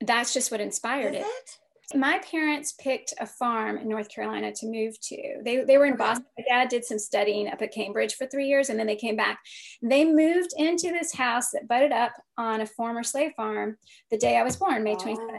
[0.00, 1.22] That's just what inspired it?
[1.26, 1.58] it.
[1.94, 5.42] My parents picked a farm in North Carolina to move to.
[5.44, 6.26] They, they were in Boston.
[6.38, 9.16] My dad did some studying up at Cambridge for three years and then they came
[9.16, 9.40] back.
[9.82, 13.76] They moved into this house that butted up on a former slave farm
[14.10, 15.38] the day I was born, May 27th.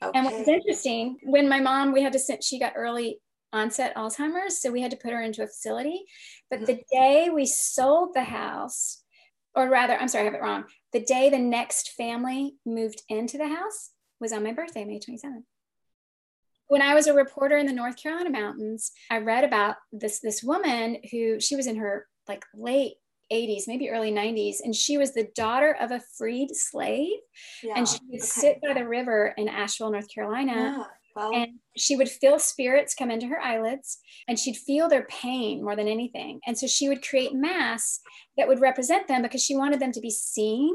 [0.00, 0.18] Oh, okay.
[0.18, 3.20] And what's interesting, when my mom, we had to send, she got early
[3.52, 4.60] onset Alzheimer's.
[4.60, 6.04] So we had to put her into a facility.
[6.50, 6.96] But the mm-hmm.
[6.96, 9.02] day we sold the house,
[9.54, 10.64] or rather, I'm sorry, I have it wrong.
[10.92, 15.44] The day the next family moved into the house was on my birthday, May 27th.
[16.68, 20.42] When I was a reporter in the North Carolina mountains, I read about this this
[20.42, 22.94] woman who she was in her like late
[23.32, 27.18] 80s, maybe early 90s, and she was the daughter of a freed slave.
[27.62, 28.26] Yeah, and she would okay.
[28.26, 30.84] sit by the river in Asheville, North Carolina, yeah
[31.18, 35.76] and she would feel spirits come into her eyelids and she'd feel their pain more
[35.76, 36.40] than anything.
[36.46, 38.00] And so she would create masks
[38.36, 40.74] that would represent them because she wanted them to be seen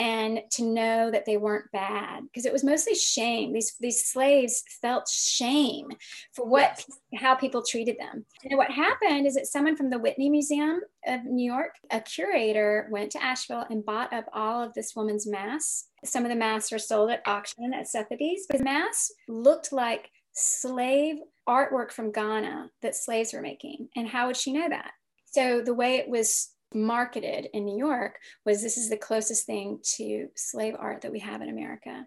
[0.00, 3.52] and to know that they weren't bad because it was mostly shame.
[3.52, 5.88] These these slaves felt shame
[6.32, 7.22] for what yes.
[7.22, 8.24] how people treated them.
[8.44, 12.86] And what happened is that someone from the whitney museum of new york a curator
[12.90, 16.70] went to asheville and bought up all of this woman's masks some of the masks
[16.70, 21.16] were sold at auction at sotheby's the masks looked like slave
[21.48, 23.88] artwork from ghana that slaves were making.
[23.96, 24.92] And how would she know that?
[25.26, 29.80] So the way it was marketed in New York was this is the closest thing
[29.96, 32.06] to slave art that we have in America.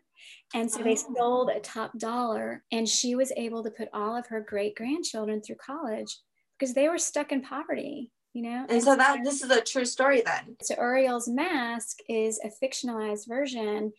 [0.53, 1.15] And so they oh.
[1.15, 5.41] sold a top dollar, and she was able to put all of her great grandchildren
[5.41, 6.17] through college
[6.57, 8.61] because they were stuck in poverty, you know?
[8.63, 10.55] And, and so that this is a true story then.
[10.61, 13.91] So Uriel's Mask is a fictionalized version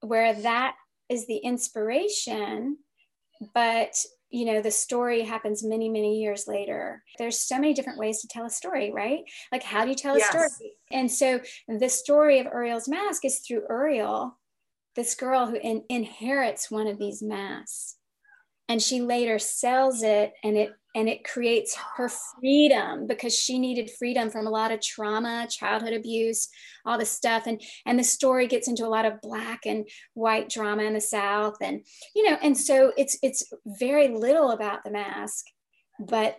[0.00, 0.74] where that
[1.08, 2.78] is the inspiration,
[3.54, 3.94] but
[4.30, 7.02] you know the story happens many many years later.
[7.18, 9.20] There's so many different ways to tell a story right?
[9.52, 10.48] Like how do you tell a story?
[10.90, 14.38] And so the story of uriel's mask is through uriel
[14.96, 17.96] this girl who in, inherits one of these masks
[18.70, 23.90] and she later sells it and it and it creates her freedom because she needed
[23.98, 26.48] freedom from a lot of trauma childhood abuse
[26.86, 27.46] all this stuff.
[27.46, 31.00] And and the story gets into a lot of black and white drama in the
[31.00, 31.56] south.
[31.60, 35.46] And you know and so it's it's very little about the mask
[35.98, 36.36] but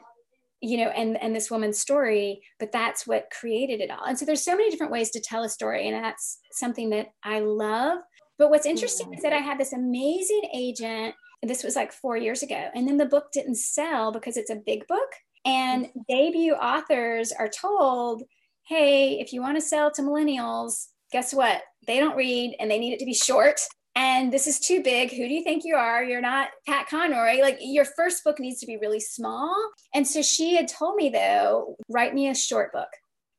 [0.61, 4.05] you know and and this woman's story but that's what created it all.
[4.05, 7.07] And so there's so many different ways to tell a story and that's something that
[7.25, 7.99] i love.
[8.37, 11.13] But what's interesting is that i had this amazing agent
[11.43, 12.69] this was like four years ago.
[12.75, 15.09] And then the book didn't sell because it's a big book.
[15.45, 15.99] And mm-hmm.
[16.07, 18.23] debut authors are told,
[18.67, 21.61] hey, if you want to sell to millennials, guess what?
[21.87, 23.59] They don't read and they need it to be short.
[23.95, 25.11] And this is too big.
[25.11, 26.03] Who do you think you are?
[26.03, 27.41] You're not Pat Conroy.
[27.41, 29.53] Like your first book needs to be really small.
[29.93, 32.87] And so she had told me, though, write me a short book.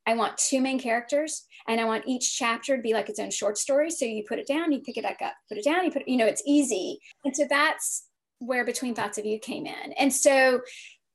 [0.07, 3.31] I want two main characters and I want each chapter to be like its own
[3.31, 3.91] short story.
[3.91, 6.09] So you put it down, you pick it back up, put it down, you put,
[6.09, 6.99] you know, it's easy.
[7.25, 8.07] And so that's
[8.39, 9.93] where Between Thoughts of You came in.
[9.97, 10.61] And so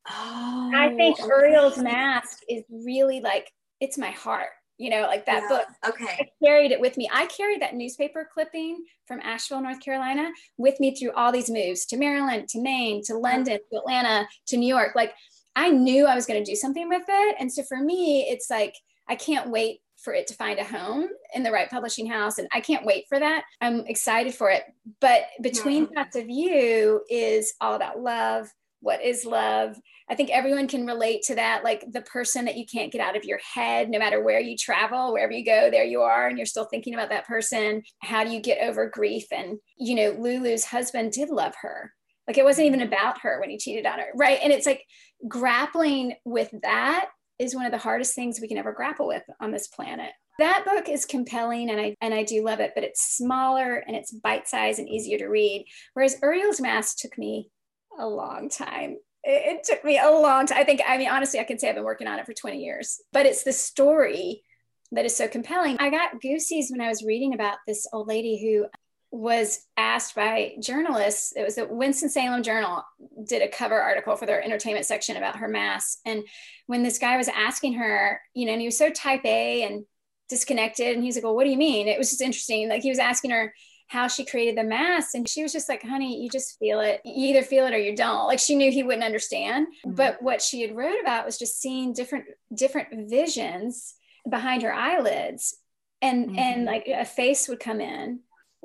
[0.09, 1.19] oh, I think.
[1.19, 5.67] Uriel's Mask is really like, it's my heart, you know, like that yeah, book.
[5.89, 6.05] Okay.
[6.21, 7.09] I carried it with me.
[7.11, 11.85] I carried that newspaper clipping from Asheville, North Carolina with me through all these moves
[11.87, 14.95] to Maryland, to Maine, to London, to Atlanta, to New York.
[14.95, 15.13] Like
[15.57, 17.35] I knew I was going to do something with it.
[17.39, 18.75] And so for me, it's like,
[19.09, 22.37] I can't wait for it to find a home in the right publishing house.
[22.37, 23.43] And I can't wait for that.
[23.59, 24.63] I'm excited for it.
[25.01, 25.93] But Between mm-hmm.
[25.93, 26.03] yeah.
[26.03, 28.47] Thoughts of You is all about love.
[28.81, 29.75] What is love?
[30.07, 31.63] I think everyone can relate to that.
[31.63, 34.55] Like the person that you can't get out of your head, no matter where you
[34.55, 37.81] travel, wherever you go, there you are, and you're still thinking about that person.
[38.03, 39.25] How do you get over grief?
[39.31, 41.91] And, you know, Lulu's husband did love her.
[42.27, 44.07] Like it wasn't even about her when he cheated on her.
[44.15, 44.39] Right.
[44.43, 44.83] And it's like
[45.27, 47.09] grappling with that
[47.39, 50.11] is one of the hardest things we can ever grapple with on this planet.
[50.39, 53.95] That book is compelling and I and I do love it, but it's smaller and
[53.95, 55.65] it's bite-sized and easier to read.
[55.93, 57.49] Whereas Uriel's Mask took me
[57.97, 58.97] a long time.
[59.23, 60.59] It, it took me a long time.
[60.59, 62.59] I think, I mean, honestly, I can say I've been working on it for 20
[62.59, 64.43] years, but it's the story
[64.91, 65.77] that is so compelling.
[65.79, 68.67] I got goosies when I was reading about this old lady who
[69.11, 72.83] was asked by journalists it was the winston-salem journal
[73.25, 76.23] did a cover article for their entertainment section about her mask and
[76.65, 79.85] when this guy was asking her you know and he was so type a and
[80.29, 81.87] disconnected and he's like well what do you mean?
[81.87, 82.69] It was just interesting.
[82.69, 83.53] Like he was asking her
[83.87, 87.01] how she created the mask and she was just like honey you just feel it.
[87.05, 88.27] You either feel it or you don't.
[88.27, 89.67] Like she knew he wouldn't understand.
[89.67, 89.95] Mm-hmm.
[89.95, 93.95] but what she had wrote about was just seeing different different visions
[94.29, 95.57] behind her eyelids.
[96.01, 96.39] And mm-hmm.
[96.39, 98.19] and like a face would come in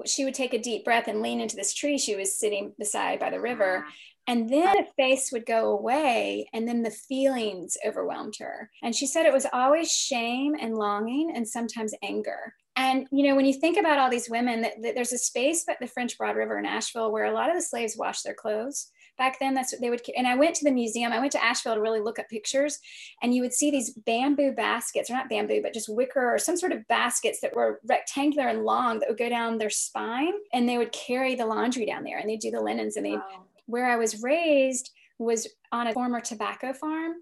[0.07, 3.18] she would take a deep breath and lean into this tree she was sitting beside
[3.18, 3.86] by the river.
[4.26, 8.70] And then the face would go away and then the feelings overwhelmed her.
[8.82, 12.55] And she said it was always shame and longing and sometimes anger.
[12.76, 15.64] And you know when you think about all these women that, that there's a space
[15.68, 18.34] at the french broad river in asheville where a lot of the slaves washed their
[18.34, 21.32] clothes back then that's what they would and i went to the museum i went
[21.32, 22.78] to asheville to really look at pictures
[23.22, 26.56] and you would see these bamboo baskets or not bamboo but just wicker or some
[26.56, 30.68] sort of baskets that were rectangular and long that would go down their spine and
[30.68, 33.44] they would carry the laundry down there and they'd do the linens and they wow.
[33.66, 37.14] where i was raised was on a former tobacco farm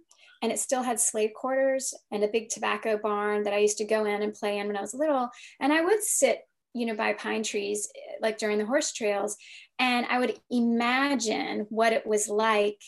[0.43, 3.85] and it still had slave quarters and a big tobacco barn that I used to
[3.85, 5.29] go in and play in when I was little.
[5.61, 7.89] And I would sit you know, by pine trees,
[8.21, 9.37] like during the horse trails.
[9.81, 12.81] And I would imagine what it was like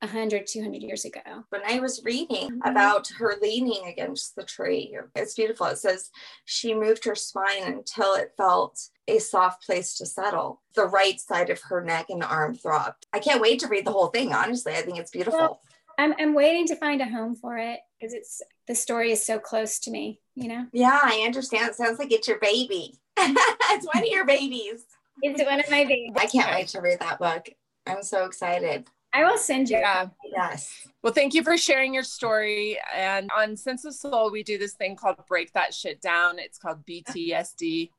[0.00, 1.20] 100, 200 years ago.
[1.50, 2.68] When I was reading mm-hmm.
[2.68, 5.66] about her leaning against the tree, it's beautiful.
[5.66, 6.10] It says
[6.46, 10.62] she moved her spine until it felt a soft place to settle.
[10.74, 13.06] The right side of her neck and arm throbbed.
[13.12, 14.72] I can't wait to read the whole thing, honestly.
[14.72, 15.38] I think it's beautiful.
[15.38, 15.60] Well,
[15.98, 19.38] I'm, I'm waiting to find a home for it because it's the story is so
[19.38, 20.66] close to me, you know?
[20.72, 21.68] Yeah, I understand.
[21.68, 22.94] It sounds like it's your baby.
[23.18, 24.84] it's one of your babies.
[25.22, 26.12] It's one of my babies.
[26.16, 27.48] I can't wait to read that book.
[27.86, 28.86] I'm so excited.
[29.12, 29.78] I will send you.
[29.78, 30.08] Yeah.
[30.24, 30.86] Yes.
[31.02, 32.78] Well, thank you for sharing your story.
[32.94, 36.38] And on Sense of Soul, we do this thing called Break That Shit Down.
[36.38, 37.90] It's called BTSD.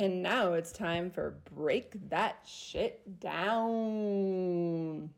[0.00, 5.10] And now it's time for Break That Shit Down.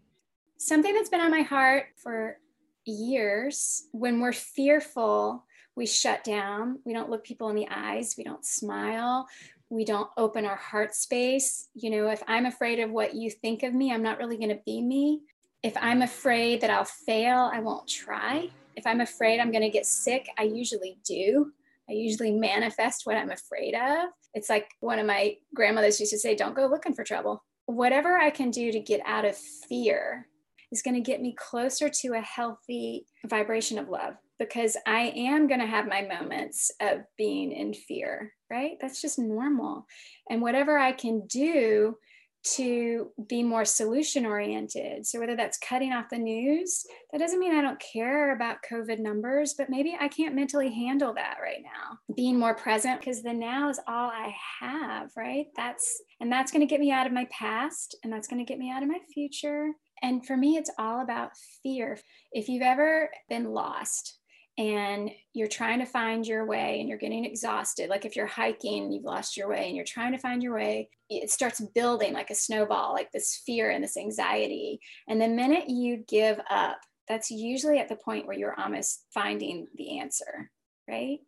[0.57, 2.39] Something that's been on my heart for
[2.85, 5.45] years when we're fearful
[5.77, 6.81] we shut down.
[6.85, 8.15] We don't look people in the eyes.
[8.19, 9.29] We don't smile.
[9.69, 11.69] We don't open our heart space.
[11.75, 14.51] You know, if I'm afraid of what you think of me, I'm not really going
[14.51, 15.21] to be me.
[15.63, 18.49] If I'm afraid that I'll fail, I won't try.
[18.77, 21.53] If I'm afraid I'm going to get sick, I usually do.
[21.89, 24.09] I usually manifest what I'm afraid of.
[24.35, 27.45] It's like one of my grandmothers used to say, don't go looking for trouble.
[27.67, 30.27] Whatever I can do to get out of fear
[30.73, 35.47] is going to get me closer to a healthy vibration of love because I am
[35.47, 38.79] going to have my moments of being in fear, right?
[38.81, 39.87] That's just normal.
[40.31, 41.97] And whatever I can do
[42.43, 45.07] to be more solution oriented.
[45.07, 48.99] So, whether that's cutting off the news, that doesn't mean I don't care about COVID
[48.99, 51.99] numbers, but maybe I can't mentally handle that right now.
[52.17, 55.49] Being more present because the now is all I have, right?
[55.55, 58.51] That's, and that's going to get me out of my past and that's going to
[58.51, 59.73] get me out of my future.
[60.03, 61.33] And for me, it's all about
[61.63, 61.99] fear.
[62.33, 64.20] If you've ever been lost,
[64.61, 67.89] and you're trying to find your way and you're getting exhausted.
[67.89, 70.91] Like if you're hiking you've lost your way and you're trying to find your way
[71.09, 74.79] it starts building like a snowball like this fear and this anxiety.
[75.09, 79.67] And the minute you give up that's usually at the point where you're almost finding
[79.77, 80.51] the answer
[80.89, 81.21] right?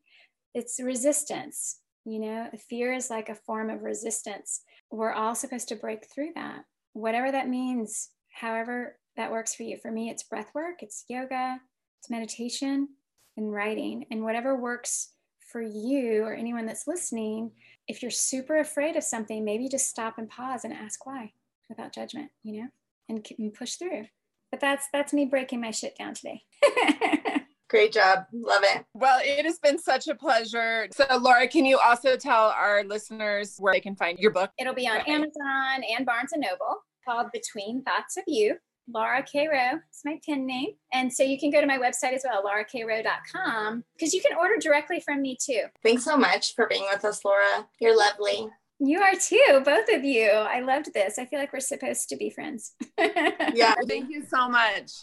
[0.55, 2.49] It's resistance you know?
[2.69, 4.63] Fear is like a form of resistance.
[4.91, 6.65] We're all supposed to break through that.
[6.95, 9.79] Whatever that means however that works for you.
[9.79, 11.59] For me it's breath work it's yoga
[11.99, 12.89] it's meditation
[13.37, 15.11] and writing and whatever works
[15.41, 17.51] for you or anyone that's listening
[17.89, 21.33] if you're super afraid of something maybe just stop and pause and ask why
[21.69, 22.69] without judgment you know
[23.09, 24.07] and, and push through
[24.51, 26.43] but that's that's me breaking my shit down today
[27.73, 28.27] Great job.
[28.35, 28.85] Love it.
[28.93, 30.89] Well, it has been such a pleasure.
[30.93, 34.51] So, Laura, can you also tell our listeners where they can find your book?
[34.61, 38.59] It'll be on Amazon and Barnes and Noble called Between Thoughts of You.
[38.89, 39.49] Laura K.
[39.49, 39.79] Rowe.
[39.89, 40.71] It's my pen name.
[40.93, 44.57] And so you can go to my website as well, laurakrowe.com, because you can order
[44.61, 45.63] directly from me too.
[45.83, 47.67] Thanks so much for being with us, Laura.
[47.81, 48.49] You're lovely.
[48.79, 50.29] You are too, both of you.
[50.29, 51.19] I loved this.
[51.19, 52.75] I feel like we're supposed to be friends.
[52.99, 55.03] yeah, thank you so much.